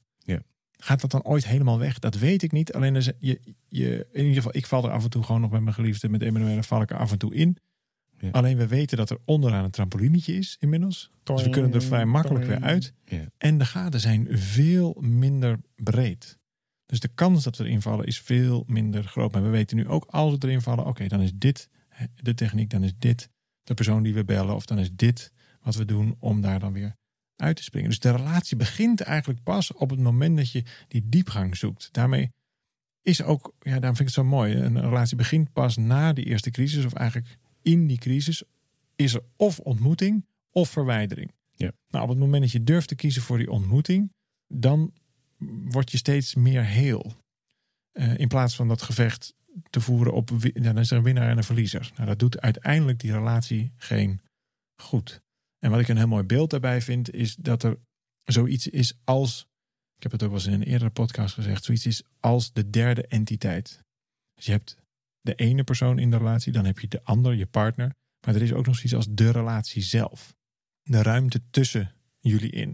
Gaat 0.84 1.00
dat 1.00 1.10
dan 1.10 1.24
ooit 1.24 1.46
helemaal 1.46 1.78
weg? 1.78 1.98
Dat 1.98 2.18
weet 2.18 2.42
ik 2.42 2.52
niet. 2.52 2.72
Alleen 2.72 3.02
je, 3.18 3.40
je, 3.68 4.06
in 4.12 4.20
ieder 4.20 4.36
geval, 4.36 4.56
ik 4.56 4.66
val 4.66 4.84
er 4.84 4.90
af 4.90 5.04
en 5.04 5.10
toe 5.10 5.22
gewoon 5.22 5.40
nog 5.40 5.50
met 5.50 5.62
mijn 5.62 5.74
geliefde, 5.74 6.08
met 6.08 6.22
Emmanuel 6.22 6.62
val 6.62 6.82
ik 6.82 6.90
er 6.90 6.96
af 6.96 7.12
en 7.12 7.18
toe 7.18 7.34
in. 7.34 7.58
Ja. 8.18 8.30
Alleen 8.30 8.56
we 8.56 8.66
weten 8.66 8.96
dat 8.96 9.10
er 9.10 9.18
onderaan 9.24 9.64
een 9.64 9.70
trampolinetje 9.70 10.34
is 10.34 10.56
inmiddels. 10.60 11.10
Dus 11.22 11.42
we 11.42 11.50
kunnen 11.50 11.74
er 11.74 11.82
vrij 11.82 12.04
makkelijk 12.04 12.44
weer 12.44 12.60
uit. 12.60 12.94
Ja. 13.04 13.24
En 13.38 13.58
de 13.58 13.64
gaten 13.64 14.00
zijn 14.00 14.26
veel 14.30 14.96
minder 15.00 15.60
breed. 15.76 16.38
Dus 16.86 17.00
de 17.00 17.08
kans 17.14 17.44
dat 17.44 17.56
we 17.56 17.64
erin 17.64 17.82
vallen 17.82 18.06
is 18.06 18.20
veel 18.20 18.64
minder 18.66 19.04
groot. 19.04 19.32
Maar 19.32 19.42
we 19.42 19.48
weten 19.48 19.76
nu 19.76 19.88
ook 19.88 20.04
als 20.04 20.32
we 20.32 20.46
erin 20.46 20.62
vallen, 20.62 20.86
oké, 20.86 21.06
dan 21.06 21.20
is 21.20 21.32
dit 21.34 21.68
de 22.14 22.34
techniek, 22.34 22.70
dan 22.70 22.84
is 22.84 22.92
dit 22.98 23.30
de 23.62 23.74
persoon 23.74 24.02
die 24.02 24.14
we 24.14 24.24
bellen, 24.24 24.54
of 24.54 24.66
dan 24.66 24.78
is 24.78 24.92
dit 24.92 25.32
wat 25.60 25.74
we 25.74 25.84
doen 25.84 26.16
om 26.18 26.40
daar 26.40 26.60
dan 26.60 26.72
weer 26.72 26.96
uit 27.42 27.56
te 27.56 27.62
springen. 27.62 27.88
Dus 27.88 27.98
de 27.98 28.10
relatie 28.10 28.56
begint 28.56 29.00
eigenlijk 29.00 29.42
pas 29.42 29.72
op 29.72 29.90
het 29.90 30.00
moment 30.00 30.36
dat 30.36 30.50
je 30.50 30.62
die 30.88 31.08
diepgang 31.08 31.56
zoekt. 31.56 31.88
Daarmee 31.92 32.30
is 33.02 33.22
ook, 33.22 33.54
ja, 33.58 33.70
daarom 33.70 33.96
vind 33.96 34.08
ik 34.08 34.14
het 34.14 34.24
zo 34.24 34.24
mooi. 34.24 34.54
Een 34.54 34.80
relatie 34.80 35.16
begint 35.16 35.52
pas 35.52 35.76
na 35.76 36.12
die 36.12 36.24
eerste 36.24 36.50
crisis, 36.50 36.84
of 36.84 36.92
eigenlijk 36.92 37.38
in 37.62 37.86
die 37.86 37.98
crisis, 37.98 38.42
is 38.96 39.14
er 39.14 39.22
of 39.36 39.58
ontmoeting 39.58 40.24
of 40.50 40.70
verwijdering. 40.70 41.32
Ja. 41.54 41.72
Nou, 41.88 42.04
op 42.04 42.10
het 42.10 42.18
moment 42.18 42.42
dat 42.42 42.52
je 42.52 42.64
durft 42.64 42.88
te 42.88 42.94
kiezen 42.94 43.22
voor 43.22 43.38
die 43.38 43.50
ontmoeting, 43.50 44.12
dan 44.48 44.92
word 45.68 45.90
je 45.90 45.96
steeds 45.96 46.34
meer 46.34 46.64
heel. 46.64 47.14
Uh, 47.92 48.18
in 48.18 48.28
plaats 48.28 48.56
van 48.56 48.68
dat 48.68 48.82
gevecht 48.82 49.34
te 49.70 49.80
voeren 49.80 50.12
op, 50.12 50.30
ja, 50.40 50.60
dan 50.60 50.78
is 50.78 50.90
er 50.90 50.96
een 50.96 51.02
winnaar 51.02 51.28
en 51.28 51.36
een 51.36 51.44
verliezer. 51.44 51.92
Nou, 51.94 52.06
dat 52.06 52.18
doet 52.18 52.40
uiteindelijk 52.40 52.98
die 52.98 53.12
relatie 53.12 53.72
geen 53.76 54.20
goed. 54.76 55.20
En 55.64 55.70
wat 55.70 55.80
ik 55.80 55.88
een 55.88 55.96
heel 55.96 56.06
mooi 56.06 56.24
beeld 56.24 56.50
daarbij 56.50 56.82
vind, 56.82 57.12
is 57.12 57.34
dat 57.34 57.62
er 57.62 57.78
zoiets 58.22 58.66
is 58.66 58.98
als, 59.04 59.46
ik 59.96 60.02
heb 60.02 60.12
het 60.12 60.22
ook 60.22 60.28
wel 60.28 60.38
eens 60.38 60.46
in 60.46 60.52
een 60.52 60.62
eerdere 60.62 60.90
podcast 60.90 61.34
gezegd, 61.34 61.64
zoiets 61.64 61.86
is 61.86 62.02
als 62.20 62.52
de 62.52 62.70
derde 62.70 63.06
entiteit. 63.06 63.80
Dus 64.34 64.44
je 64.44 64.52
hebt 64.52 64.76
de 65.20 65.34
ene 65.34 65.64
persoon 65.64 65.98
in 65.98 66.10
de 66.10 66.16
relatie, 66.16 66.52
dan 66.52 66.64
heb 66.64 66.78
je 66.78 66.88
de 66.88 67.04
ander, 67.04 67.34
je 67.34 67.46
partner, 67.46 67.94
maar 68.26 68.34
er 68.34 68.42
is 68.42 68.52
ook 68.52 68.66
nog 68.66 68.74
zoiets 68.74 68.94
als 68.94 69.06
de 69.10 69.30
relatie 69.30 69.82
zelf. 69.82 70.34
De 70.82 71.02
ruimte 71.02 71.42
tussen 71.50 71.94
jullie 72.18 72.50
in. 72.50 72.70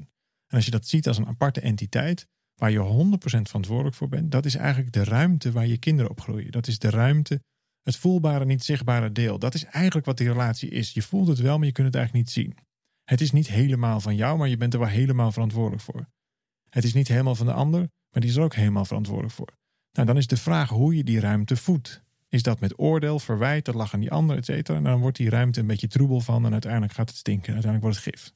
En 0.47 0.57
als 0.57 0.65
je 0.65 0.71
dat 0.71 0.87
ziet 0.87 1.09
als 1.09 1.19
een 1.19 1.27
aparte 1.27 1.61
entiteit, 1.61 2.27
waar 2.55 2.71
je 2.71 3.09
100% 3.39 3.43
verantwoordelijk 3.43 3.97
voor 3.97 4.09
bent, 4.09 4.31
dat 4.31 4.45
is 4.45 4.55
eigenlijk 4.55 4.93
de 4.93 5.05
ruimte 5.05 5.53
waar 5.53 5.67
je 5.67 5.79
kinderen 5.79 6.11
op 6.11 6.21
groeien. 6.21 6.51
Dat 6.51 6.67
is 6.67 6.79
de 6.79 6.91
ruimte, 6.91 7.41
het 7.83 7.97
voelbare, 7.97 8.45
niet 8.45 8.65
zichtbare 8.65 9.13
deel. 9.13 9.39
Dat 9.39 9.55
is 9.55 9.65
eigenlijk 9.65 10.07
wat 10.07 10.17
die 10.17 10.29
relatie 10.29 10.71
is. 10.71 10.93
Je 10.93 11.03
voelt 11.03 11.29
het 11.29 11.39
wel, 11.39 11.59
maar 11.59 11.67
je 11.67 11.73
kunt 11.73 11.87
het 11.87 11.97
eigenlijk 11.97 12.27
niet 12.27 12.35
zien. 12.35 12.67
Het 13.09 13.21
is 13.21 13.33
niet 13.33 13.49
helemaal 13.49 14.01
van 14.01 14.17
jou, 14.17 14.39
maar 14.39 14.49
je 14.49 14.57
bent 14.57 14.73
er 14.73 14.81
wel 14.81 14.89
helemaal 14.89 15.33
verantwoordelijk 15.33 15.83
voor. 15.83 16.09
Het 16.69 16.85
is 16.85 16.95
niet 16.95 17.09
helemaal 17.09 17.35
van 17.35 17.47
de 17.47 17.53
ander, 17.53 17.81
maar 17.81 18.21
die 18.21 18.31
is 18.31 18.37
er 18.37 18.43
ook 18.43 18.55
helemaal 18.55 18.85
verantwoordelijk 18.85 19.35
voor. 19.35 19.57
Nou, 19.93 20.07
dan 20.07 20.17
is 20.17 20.27
de 20.27 20.37
vraag 20.37 20.69
hoe 20.69 20.97
je 20.97 21.05
die 21.05 21.21
ruimte 21.21 21.57
voedt. 21.57 22.03
Is 22.29 22.43
dat 22.43 22.61
met 22.61 22.79
oordeel, 22.79 23.19
verwijt, 23.19 23.65
dat 23.65 23.75
lag 23.75 23.95
aan 23.95 24.01
die 24.01 24.11
ander, 24.11 24.37
et 24.37 24.45
cetera? 24.45 24.79
En 24.79 24.85
dan 24.85 25.01
wordt 25.01 25.17
die 25.17 25.31
ruimte 25.31 25.61
een 25.61 25.67
beetje 25.67 25.89
troebel 25.89 26.21
van 26.21 26.45
en 26.45 26.53
uiteindelijk 26.53 26.93
gaat 26.93 27.09
het 27.09 27.19
stinken. 27.19 27.53
Uiteindelijk 27.53 27.83
wordt 27.83 28.05
het 28.05 28.15
gif. 28.15 28.33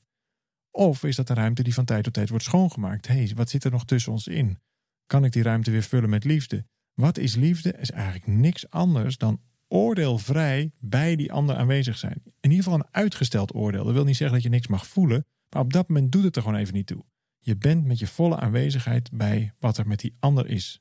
Of 0.70 1.04
is 1.04 1.16
dat 1.16 1.28
een 1.28 1.36
ruimte 1.36 1.62
die 1.62 1.74
van 1.74 1.84
tijd 1.84 2.04
tot 2.04 2.12
tijd 2.12 2.28
wordt 2.28 2.44
schoongemaakt? 2.44 3.06
Hé, 3.06 3.14
hey, 3.14 3.32
wat 3.34 3.50
zit 3.50 3.64
er 3.64 3.70
nog 3.70 3.84
tussen 3.84 4.12
ons 4.12 4.26
in? 4.26 4.58
Kan 5.06 5.24
ik 5.24 5.32
die 5.32 5.42
ruimte 5.42 5.70
weer 5.70 5.82
vullen 5.82 6.10
met 6.10 6.24
liefde? 6.24 6.64
Wat 6.94 7.18
is 7.18 7.34
liefde? 7.34 7.72
Is 7.72 7.90
eigenlijk 7.90 8.26
niks 8.26 8.70
anders 8.70 9.16
dan 9.16 9.40
oordeelvrij 9.72 10.72
bij 10.78 11.16
die 11.16 11.32
ander 11.32 11.56
aanwezig 11.56 11.98
zijn. 11.98 12.22
In 12.24 12.50
ieder 12.50 12.64
geval 12.64 12.78
een 12.78 12.88
uitgesteld 12.90 13.54
oordeel. 13.54 13.84
Dat 13.84 13.92
wil 13.92 14.04
niet 14.04 14.16
zeggen 14.16 14.36
dat 14.36 14.44
je 14.44 14.50
niks 14.50 14.66
mag 14.66 14.86
voelen, 14.86 15.26
maar 15.48 15.62
op 15.62 15.72
dat 15.72 15.88
moment 15.88 16.12
doet 16.12 16.24
het 16.24 16.36
er 16.36 16.42
gewoon 16.42 16.58
even 16.58 16.74
niet 16.74 16.86
toe. 16.86 17.04
Je 17.38 17.56
bent 17.56 17.84
met 17.84 17.98
je 17.98 18.06
volle 18.06 18.36
aanwezigheid 18.36 19.10
bij 19.12 19.54
wat 19.58 19.78
er 19.78 19.86
met 19.86 20.00
die 20.00 20.16
ander 20.18 20.46
is. 20.46 20.80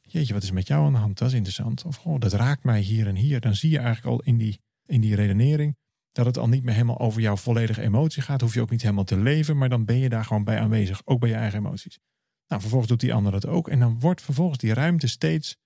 Jeetje, 0.00 0.32
wat 0.32 0.42
is 0.42 0.50
met 0.50 0.66
jou 0.66 0.86
aan 0.86 0.92
de 0.92 0.98
hand? 0.98 1.18
Dat 1.18 1.28
is 1.28 1.34
interessant. 1.34 1.84
Of 1.84 2.06
oh, 2.06 2.20
dat 2.20 2.32
raakt 2.32 2.64
mij 2.64 2.80
hier 2.80 3.06
en 3.06 3.14
hier. 3.14 3.40
Dan 3.40 3.54
zie 3.54 3.70
je 3.70 3.78
eigenlijk 3.78 4.06
al 4.06 4.22
in 4.22 4.36
die, 4.36 4.60
in 4.86 5.00
die 5.00 5.14
redenering 5.14 5.76
dat 6.12 6.26
het 6.26 6.38
al 6.38 6.48
niet 6.48 6.64
meer 6.64 6.74
helemaal 6.74 6.98
over 6.98 7.20
jouw 7.20 7.36
volledige 7.36 7.82
emotie 7.82 8.22
gaat. 8.22 8.40
Hoef 8.40 8.54
je 8.54 8.60
ook 8.60 8.70
niet 8.70 8.82
helemaal 8.82 9.04
te 9.04 9.18
leven, 9.18 9.56
maar 9.56 9.68
dan 9.68 9.84
ben 9.84 9.98
je 9.98 10.08
daar 10.08 10.24
gewoon 10.24 10.44
bij 10.44 10.60
aanwezig. 10.60 11.02
Ook 11.04 11.20
bij 11.20 11.28
je 11.28 11.34
eigen 11.34 11.58
emoties. 11.58 11.98
Nou, 12.46 12.60
vervolgens 12.60 12.90
doet 12.90 13.00
die 13.00 13.14
ander 13.14 13.32
dat 13.32 13.46
ook. 13.46 13.68
En 13.68 13.78
dan 13.78 14.00
wordt 14.00 14.22
vervolgens 14.22 14.58
die 14.58 14.74
ruimte 14.74 15.06
steeds 15.06 15.56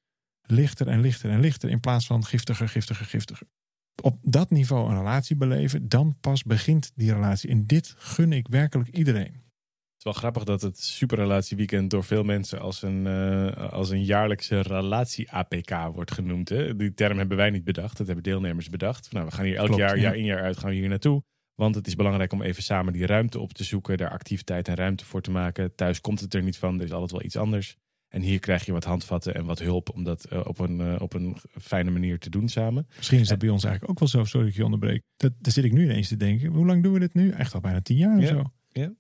lichter 0.47 0.89
en 0.89 1.01
lichter 1.01 1.31
en 1.31 1.41
lichter 1.41 1.71
in 1.71 1.81
plaats 1.81 2.07
van 2.07 2.25
giftiger, 2.25 2.69
giftiger, 2.69 3.07
giftiger. 3.07 3.47
Op 4.03 4.19
dat 4.23 4.51
niveau 4.51 4.91
een 4.91 4.97
relatie 4.97 5.37
beleven, 5.37 5.89
dan 5.89 6.17
pas 6.21 6.43
begint 6.43 6.93
die 6.95 7.13
relatie. 7.13 7.51
En 7.51 7.67
dit 7.67 7.95
gun 7.97 8.33
ik 8.33 8.49
werkelijk 8.49 8.89
iedereen. 8.89 9.43
is 9.99 10.05
wel 10.05 10.13
grappig 10.13 10.45
dat 10.45 10.63
het 10.63 10.79
superrelatieweekend 10.81 11.91
door 11.91 12.05
veel 12.05 12.23
mensen 12.23 12.61
als 12.61 12.83
een, 12.83 13.07
eh, 13.07 13.73
als 13.73 13.91
een 13.91 14.05
jaarlijkse 14.05 14.61
relatie-APK 14.61 15.71
wordt 15.93 16.13
genoemd. 16.13 16.49
Hè? 16.49 16.77
Die 16.77 16.95
term 16.95 17.19
hebben 17.19 17.37
wij 17.37 17.51
niet 17.51 17.65
bedacht, 17.65 17.97
dat 17.97 18.07
hebben 18.07 18.25
deelnemers 18.25 18.71
bedacht. 18.71 19.13
Nou, 19.13 19.27
we 19.27 19.33
gaan 19.33 19.45
hier 19.45 19.57
elk 19.57 19.67
Klopt, 19.67 19.81
jaar, 19.81 19.97
ja. 19.97 20.03
jaar 20.03 20.17
in 20.17 20.25
jaar 20.25 20.43
uit, 20.43 20.59
gaan 20.59 20.71
we 20.71 20.77
hier 20.77 20.89
naartoe. 20.89 21.23
Want 21.55 21.75
het 21.75 21.87
is 21.87 21.95
belangrijk 21.95 22.33
om 22.33 22.43
even 22.43 22.63
samen 22.63 22.93
die 22.93 23.07
ruimte 23.07 23.41
op 23.41 23.53
te 23.53 23.65
zoeken, 23.65 23.97
daar 23.97 24.11
activiteit 24.11 24.69
en 24.69 24.75
ruimte 24.75 25.05
voor 25.05 25.21
te 25.21 25.31
maken. 25.31 25.75
Thuis 25.75 26.01
komt 26.01 26.21
het 26.21 26.35
er 26.35 26.43
niet 26.43 26.57
van, 26.57 26.79
er 26.79 26.85
is 26.85 26.93
altijd 26.93 27.11
wel 27.11 27.23
iets 27.23 27.37
anders. 27.37 27.77
En 28.15 28.23
hier 28.23 28.39
krijg 28.39 28.65
je 28.65 28.73
wat 28.73 28.85
handvatten 28.85 29.35
en 29.35 29.45
wat 29.45 29.59
hulp 29.59 29.91
om 29.91 30.05
dat 30.05 30.25
eh, 30.25 30.41
op, 30.47 30.59
een, 30.59 30.81
eh, 30.81 31.01
op 31.01 31.15
een 31.15 31.37
fijne 31.61 31.91
manier 31.91 32.19
te 32.19 32.31
doen 32.31 32.49
samen. 32.49 32.87
Misschien 32.97 33.19
is 33.19 33.29
dat 33.29 33.39
bij 33.39 33.49
ons 33.49 33.65
eigenlijk 33.65 33.93
ook 33.93 33.99
wel 33.99 34.09
zo. 34.09 34.25
Sorry 34.25 34.41
dat 34.41 34.49
ik 34.55 34.59
je 34.59 34.65
onderbreek. 34.65 35.03
Dat, 35.17 35.33
daar 35.39 35.53
zit 35.53 35.65
ik 35.65 35.73
nu 35.73 35.83
ineens 35.85 36.09
te 36.09 36.17
denken. 36.17 36.53
Hoe 36.53 36.67
lang 36.67 36.83
doen 36.83 36.93
we 36.93 36.99
dit 36.99 37.15
nu? 37.15 37.31
Echt 37.31 37.55
al 37.55 37.61
bijna 37.61 37.81
tien 37.81 37.97
jaar 37.97 38.19
of 38.19 38.27
zo. 38.27 38.45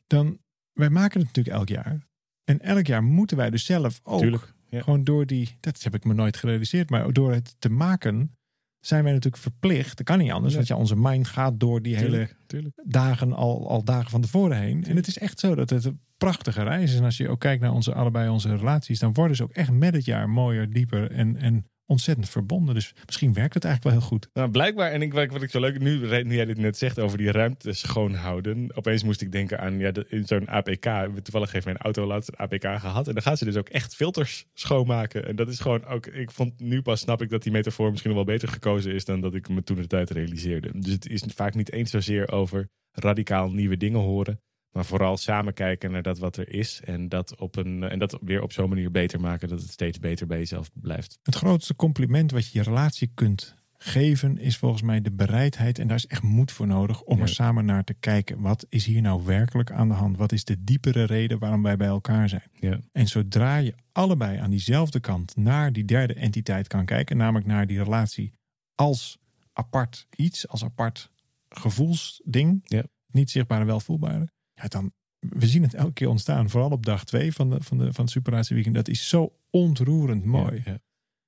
Dan, 0.06 0.38
wij 0.72 0.90
maken 0.90 1.18
het 1.20 1.26
natuurlijk 1.26 1.56
elk 1.56 1.68
jaar. 1.68 2.06
En 2.44 2.60
elk 2.60 2.86
jaar 2.86 3.02
moeten 3.02 3.36
wij 3.36 3.50
dus 3.50 3.64
zelf 3.64 4.00
ook 4.02 4.20
Tuurlijk. 4.20 4.52
Gewoon 4.70 5.04
door 5.04 5.26
die... 5.26 5.56
Dat 5.60 5.82
heb 5.82 5.94
ik 5.94 6.04
me 6.04 6.14
nooit 6.14 6.36
gerealiseerd. 6.36 6.90
Maar 6.90 7.12
door 7.12 7.32
het 7.32 7.56
te 7.58 7.68
maken 7.68 8.36
zijn 8.80 9.04
wij 9.04 9.12
natuurlijk 9.12 9.42
verplicht. 9.42 9.96
Dat 9.96 10.06
kan 10.06 10.18
niet 10.18 10.30
anders. 10.30 10.54
Want 10.54 10.66
ja, 10.66 10.76
onze 10.76 10.96
mind 10.96 11.26
gaat 11.26 11.60
door 11.60 11.82
die 11.82 11.96
hele 11.96 12.28
Tuurlijk, 12.46 12.82
dagen 12.84 13.32
al, 13.32 13.68
al 13.68 13.84
dagen 13.84 14.10
van 14.10 14.20
tevoren 14.20 14.58
heen. 14.58 14.84
En 14.84 14.96
het 14.96 15.06
is 15.06 15.18
echt 15.18 15.40
zo 15.40 15.54
dat 15.54 15.70
het 15.70 15.92
prachtige 16.24 16.62
reis 16.62 16.92
is. 16.92 16.98
En 16.98 17.04
als 17.04 17.16
je 17.16 17.28
ook 17.28 17.40
kijkt 17.40 17.62
naar 17.62 17.72
onze, 17.72 17.94
allebei 17.94 18.28
onze 18.28 18.56
relaties, 18.56 18.98
dan 18.98 19.12
worden 19.12 19.36
ze 19.36 19.42
ook 19.42 19.52
echt 19.52 19.70
met 19.70 19.94
het 19.94 20.04
jaar 20.04 20.28
mooier, 20.28 20.70
dieper 20.70 21.10
en, 21.10 21.36
en 21.36 21.66
ontzettend 21.86 22.28
verbonden. 22.28 22.74
Dus 22.74 22.94
misschien 23.06 23.32
werkt 23.32 23.54
het 23.54 23.64
eigenlijk 23.64 23.94
wel 23.94 24.02
heel 24.02 24.10
goed. 24.10 24.28
Nou, 24.32 24.50
blijkbaar, 24.50 24.90
en 24.90 25.02
ik, 25.02 25.12
wat 25.12 25.30
wat 25.30 25.42
ik 25.42 25.50
zo 25.50 25.60
leuk 25.60 25.78
nu, 25.78 26.22
nu 26.22 26.34
jij 26.34 26.44
dit 26.44 26.58
net 26.58 26.78
zegt 26.78 26.98
over 27.00 27.18
die 27.18 27.30
ruimte 27.30 27.72
schoonhouden. 27.72 28.76
Opeens 28.76 29.02
moest 29.02 29.20
ik 29.20 29.32
denken 29.32 29.60
aan 29.60 29.78
ja, 29.78 29.92
zo'n 30.08 30.48
APK. 30.48 30.86
Toevallig 31.22 31.52
heeft 31.52 31.64
mijn 31.64 31.76
auto 31.76 32.06
laatst 32.06 32.28
een 32.28 32.36
APK 32.36 32.80
gehad. 32.80 33.08
En 33.08 33.14
dan 33.14 33.22
gaan 33.22 33.36
ze 33.36 33.44
dus 33.44 33.56
ook 33.56 33.68
echt 33.68 33.94
filters 33.94 34.46
schoonmaken. 34.52 35.26
En 35.26 35.36
dat 35.36 35.48
is 35.48 35.60
gewoon 35.60 35.84
ook, 35.84 36.06
ik 36.06 36.30
vond 36.30 36.60
nu 36.60 36.82
pas 36.82 37.00
snap 37.00 37.22
ik 37.22 37.30
dat 37.30 37.42
die 37.42 37.52
metafoor 37.52 37.90
misschien 37.90 38.14
wel 38.14 38.24
beter 38.24 38.48
gekozen 38.48 38.94
is 38.94 39.04
dan 39.04 39.20
dat 39.20 39.34
ik 39.34 39.48
me 39.48 39.62
toen 39.62 39.76
de 39.76 39.86
tijd 39.86 40.10
realiseerde. 40.10 40.70
Dus 40.74 40.92
het 40.92 41.08
is 41.08 41.24
vaak 41.34 41.54
niet 41.54 41.72
eens 41.72 41.90
zozeer 41.90 42.32
over 42.32 42.68
radicaal 42.92 43.50
nieuwe 43.50 43.76
dingen 43.76 44.00
horen. 44.00 44.40
Maar 44.74 44.84
vooral 44.84 45.16
samen 45.16 45.54
kijken 45.54 45.90
naar 45.90 46.02
dat 46.02 46.18
wat 46.18 46.36
er 46.36 46.48
is. 46.52 46.80
En 46.84 47.08
dat, 47.08 47.36
op 47.40 47.56
een, 47.56 47.82
en 47.82 47.98
dat 47.98 48.18
weer 48.20 48.42
op 48.42 48.52
zo'n 48.52 48.68
manier 48.68 48.90
beter 48.90 49.20
maken 49.20 49.48
dat 49.48 49.60
het 49.60 49.70
steeds 49.70 49.98
beter 49.98 50.26
bij 50.26 50.38
jezelf 50.38 50.70
blijft. 50.74 51.18
Het 51.22 51.34
grootste 51.34 51.76
compliment 51.76 52.30
wat 52.30 52.46
je 52.52 52.58
je 52.58 52.64
relatie 52.64 53.10
kunt 53.14 53.54
geven 53.78 54.38
is 54.38 54.56
volgens 54.56 54.82
mij 54.82 55.00
de 55.00 55.12
bereidheid. 55.12 55.78
En 55.78 55.86
daar 55.86 55.96
is 55.96 56.06
echt 56.06 56.22
moed 56.22 56.52
voor 56.52 56.66
nodig 56.66 57.02
om 57.02 57.16
Ja. 57.16 57.22
er 57.22 57.28
samen 57.28 57.64
naar 57.64 57.84
te 57.84 57.94
kijken. 57.94 58.40
Wat 58.40 58.66
is 58.68 58.84
hier 58.86 59.02
nou 59.02 59.24
werkelijk 59.24 59.70
aan 59.70 59.88
de 59.88 59.94
hand? 59.94 60.16
Wat 60.16 60.32
is 60.32 60.44
de 60.44 60.64
diepere 60.64 61.04
reden 61.04 61.38
waarom 61.38 61.62
wij 61.62 61.76
bij 61.76 61.86
elkaar 61.88 62.28
zijn? 62.28 62.48
Ja. 62.52 62.78
En 62.92 63.06
zodra 63.06 63.56
je 63.56 63.74
allebei 63.92 64.38
aan 64.38 64.50
diezelfde 64.50 65.00
kant 65.00 65.36
naar 65.36 65.72
die 65.72 65.84
derde 65.84 66.14
entiteit 66.14 66.66
kan 66.66 66.84
kijken, 66.84 67.16
namelijk 67.16 67.46
naar 67.46 67.66
die 67.66 67.82
relatie 67.82 68.32
als 68.74 69.18
apart 69.52 70.06
iets, 70.16 70.48
als 70.48 70.64
apart 70.64 71.10
gevoelsding, 71.48 72.60
Ja. 72.64 72.82
niet 73.10 73.30
zichtbaar 73.30 73.60
en 73.60 73.66
wel 73.66 73.80
voelbare, 73.80 74.28
ja, 74.64 74.68
dan 74.68 74.92
we 75.18 75.46
zien 75.46 75.62
het 75.62 75.74
elke 75.74 75.92
keer 75.92 76.08
ontstaan. 76.08 76.50
Vooral 76.50 76.70
op 76.70 76.84
dag 76.86 77.04
twee 77.04 77.32
van, 77.32 77.50
de, 77.50 77.62
van, 77.62 77.78
de, 77.78 77.92
van 77.92 78.04
het 78.04 78.12
Superratie 78.12 78.54
Weekend. 78.54 78.74
Dat 78.74 78.88
is 78.88 79.08
zo 79.08 79.32
ontroerend 79.50 80.24
mooi. 80.24 80.62
Ja, 80.64 80.78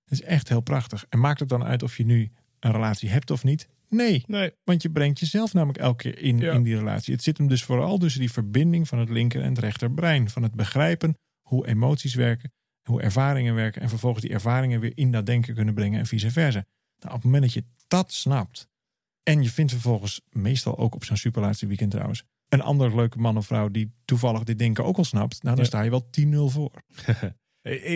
is 0.08 0.22
echt 0.22 0.48
heel 0.48 0.60
prachtig. 0.60 1.04
En 1.08 1.20
maakt 1.20 1.40
het 1.40 1.48
dan 1.48 1.64
uit 1.64 1.82
of 1.82 1.96
je 1.96 2.04
nu 2.04 2.30
een 2.60 2.72
relatie 2.72 3.08
hebt 3.08 3.30
of 3.30 3.44
niet? 3.44 3.68
Nee, 3.88 4.24
Nee, 4.26 4.52
want 4.64 4.82
je 4.82 4.90
brengt 4.90 5.18
jezelf 5.18 5.52
namelijk 5.52 5.78
elke 5.78 6.02
keer 6.02 6.18
in, 6.22 6.38
Ja. 6.38 6.52
in 6.52 6.62
die 6.62 6.76
relatie. 6.76 7.14
Het 7.14 7.22
zit 7.22 7.38
hem 7.38 7.48
dus 7.48 7.64
vooral 7.64 7.98
tussen 7.98 8.20
die 8.20 8.30
verbinding 8.32 8.88
van 8.88 8.98
het 8.98 9.08
linker 9.08 9.42
en 9.42 9.48
het 9.48 9.58
rechterbrein. 9.58 10.30
Van 10.30 10.42
het 10.42 10.54
begrijpen 10.54 11.16
hoe 11.48 11.66
emoties 11.66 12.14
werken, 12.14 12.52
hoe 12.82 13.02
ervaringen 13.02 13.54
werken. 13.54 13.82
En 13.82 13.88
vervolgens 13.88 14.22
die 14.24 14.32
ervaringen 14.32 14.80
weer 14.80 14.92
in 14.94 15.12
dat 15.12 15.26
denken 15.26 15.54
kunnen 15.54 15.74
brengen 15.74 15.98
en 15.98 16.06
vice 16.06 16.30
versa. 16.30 16.64
Nou, 16.98 17.08
op 17.14 17.22
het 17.22 17.24
moment 17.24 17.42
dat 17.42 17.52
je 17.52 17.64
dat 17.88 18.12
snapt. 18.12 18.68
En 19.22 19.42
je 19.42 19.50
vindt 19.50 19.72
vervolgens, 19.72 20.20
meestal 20.30 20.78
ook 20.78 20.94
op 20.94 21.04
zo'n 21.04 21.16
superlaatste 21.16 21.66
weekend 21.66 21.90
trouwens. 21.90 22.24
Een 22.48 22.60
andere 22.62 22.96
leuke 22.96 23.18
man 23.18 23.36
of 23.36 23.46
vrouw 23.46 23.68
die 23.68 23.92
toevallig 24.04 24.42
dit 24.42 24.58
denken 24.58 24.84
ook 24.84 24.96
al 24.96 25.04
snapt. 25.04 25.42
Nou, 25.42 25.54
dan 25.54 25.64
Ja. 25.64 25.70
sta 25.70 25.82
je 25.82 25.90
wel 25.90 26.08
10-0 26.10 26.48
voor. 26.48 26.70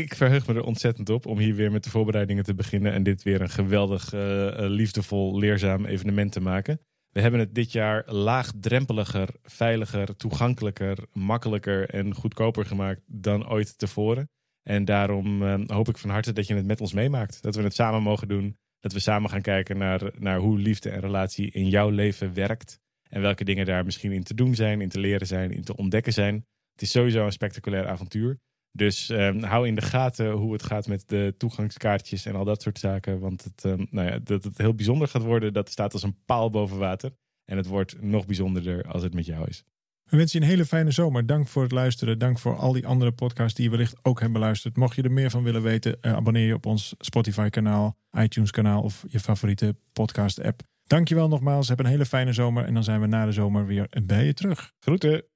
Ik 0.04 0.14
verheug 0.14 0.46
me 0.46 0.54
er 0.54 0.62
ontzettend 0.64 1.08
op 1.10 1.26
om 1.26 1.38
hier 1.38 1.54
weer 1.54 1.72
met 1.72 1.84
de 1.84 1.90
voorbereidingen 1.90 2.44
te 2.44 2.54
beginnen 2.54 2.92
en 2.92 3.02
dit 3.02 3.22
weer 3.22 3.40
een 3.40 3.50
geweldig, 3.50 4.12
eh, 4.12 4.48
eh, 4.48 4.70
liefdevol, 4.70 5.38
leerzaam 5.38 5.84
evenement 5.84 6.32
te 6.32 6.40
maken. 6.40 6.80
We 7.10 7.20
hebben 7.20 7.40
het 7.40 7.54
dit 7.54 7.72
jaar 7.72 8.12
laagdrempeliger, 8.12 9.28
veiliger, 9.42 10.16
toegankelijker, 10.16 10.98
makkelijker 11.12 11.88
en 11.90 12.14
goedkoper 12.14 12.66
gemaakt 12.66 13.00
dan 13.06 13.48
ooit 13.48 13.78
tevoren. 13.78 14.28
En 14.62 14.84
daarom 14.84 15.42
eh, 15.42 15.60
hoop 15.66 15.88
ik 15.88 15.98
van 15.98 16.10
harte 16.10 16.32
dat 16.32 16.46
je 16.46 16.54
het 16.54 16.66
met 16.66 16.80
ons 16.80 16.92
meemaakt. 16.92 17.42
Dat 17.42 17.54
we 17.54 17.62
het 17.62 17.74
samen 17.74 18.02
mogen 18.02 18.28
doen. 18.28 18.56
Dat 18.80 18.92
we 18.92 19.00
samen 19.00 19.30
gaan 19.30 19.42
kijken 19.42 19.78
naar, 19.78 20.12
naar 20.18 20.38
hoe 20.38 20.58
liefde 20.58 20.90
en 20.90 21.00
relatie 21.00 21.50
in 21.50 21.68
jouw 21.68 21.88
leven 21.88 22.34
werkt. 22.34 22.80
En 23.10 23.20
welke 23.20 23.44
dingen 23.44 23.66
daar 23.66 23.84
misschien 23.84 24.12
in 24.12 24.22
te 24.22 24.34
doen 24.34 24.54
zijn, 24.54 24.80
in 24.80 24.88
te 24.88 25.00
leren 25.00 25.26
zijn, 25.26 25.52
in 25.52 25.64
te 25.64 25.76
ontdekken 25.76 26.12
zijn. 26.12 26.34
Het 26.72 26.82
is 26.82 26.90
sowieso 26.90 27.24
een 27.24 27.32
spectaculair 27.32 27.86
avontuur. 27.86 28.38
Dus 28.72 29.08
ehm, 29.10 29.42
hou 29.42 29.66
in 29.66 29.74
de 29.74 29.82
gaten 29.82 30.30
hoe 30.30 30.52
het 30.52 30.62
gaat 30.62 30.86
met 30.86 31.08
de 31.08 31.34
toegangskaartjes 31.38 32.26
en 32.26 32.34
al 32.34 32.44
dat 32.44 32.62
soort 32.62 32.78
zaken. 32.78 33.18
Want 33.18 33.44
het, 33.44 33.64
ehm, 33.64 33.86
nou 33.90 34.08
ja, 34.08 34.18
dat 34.18 34.44
het 34.44 34.58
heel 34.58 34.74
bijzonder 34.74 35.08
gaat 35.08 35.22
worden, 35.22 35.52
dat 35.52 35.70
staat 35.70 35.92
als 35.92 36.02
een 36.02 36.16
paal 36.24 36.50
boven 36.50 36.78
water. 36.78 37.12
En 37.44 37.56
het 37.56 37.66
wordt 37.66 38.02
nog 38.02 38.26
bijzonderder 38.26 38.84
als 38.84 39.02
het 39.02 39.14
met 39.14 39.26
jou 39.26 39.48
is. 39.48 39.64
We 40.04 40.16
wensen 40.16 40.38
je 40.38 40.44
een 40.44 40.50
hele 40.50 40.64
fijne 40.64 40.90
zomer. 40.90 41.26
Dank 41.26 41.48
voor 41.48 41.62
het 41.62 41.72
luisteren. 41.72 42.18
Dank 42.18 42.38
voor 42.38 42.56
al 42.56 42.72
die 42.72 42.86
andere 42.86 43.12
podcasts 43.12 43.54
die 43.54 43.64
je 43.64 43.70
wellicht 43.70 43.98
ook 44.02 44.20
hebt 44.20 44.32
beluisterd. 44.32 44.76
Mocht 44.76 44.96
je 44.96 45.02
er 45.02 45.12
meer 45.12 45.30
van 45.30 45.42
willen 45.42 45.62
weten, 45.62 46.00
eh, 46.00 46.12
abonneer 46.12 46.46
je 46.46 46.54
op 46.54 46.66
ons 46.66 46.94
Spotify-kanaal, 46.98 47.96
iTunes-kanaal 48.10 48.82
of 48.82 49.04
je 49.08 49.20
favoriete 49.20 49.76
podcast-app. 49.92 50.69
Dankjewel 50.90 51.28
nogmaals. 51.28 51.68
Heb 51.68 51.78
een 51.78 51.86
hele 51.86 52.06
fijne 52.06 52.32
zomer 52.32 52.64
en 52.64 52.74
dan 52.74 52.84
zijn 52.84 53.00
we 53.00 53.06
na 53.06 53.24
de 53.24 53.32
zomer 53.32 53.66
weer 53.66 53.88
bij 54.04 54.24
je 54.24 54.34
terug. 54.34 54.72
Groeten! 54.78 55.29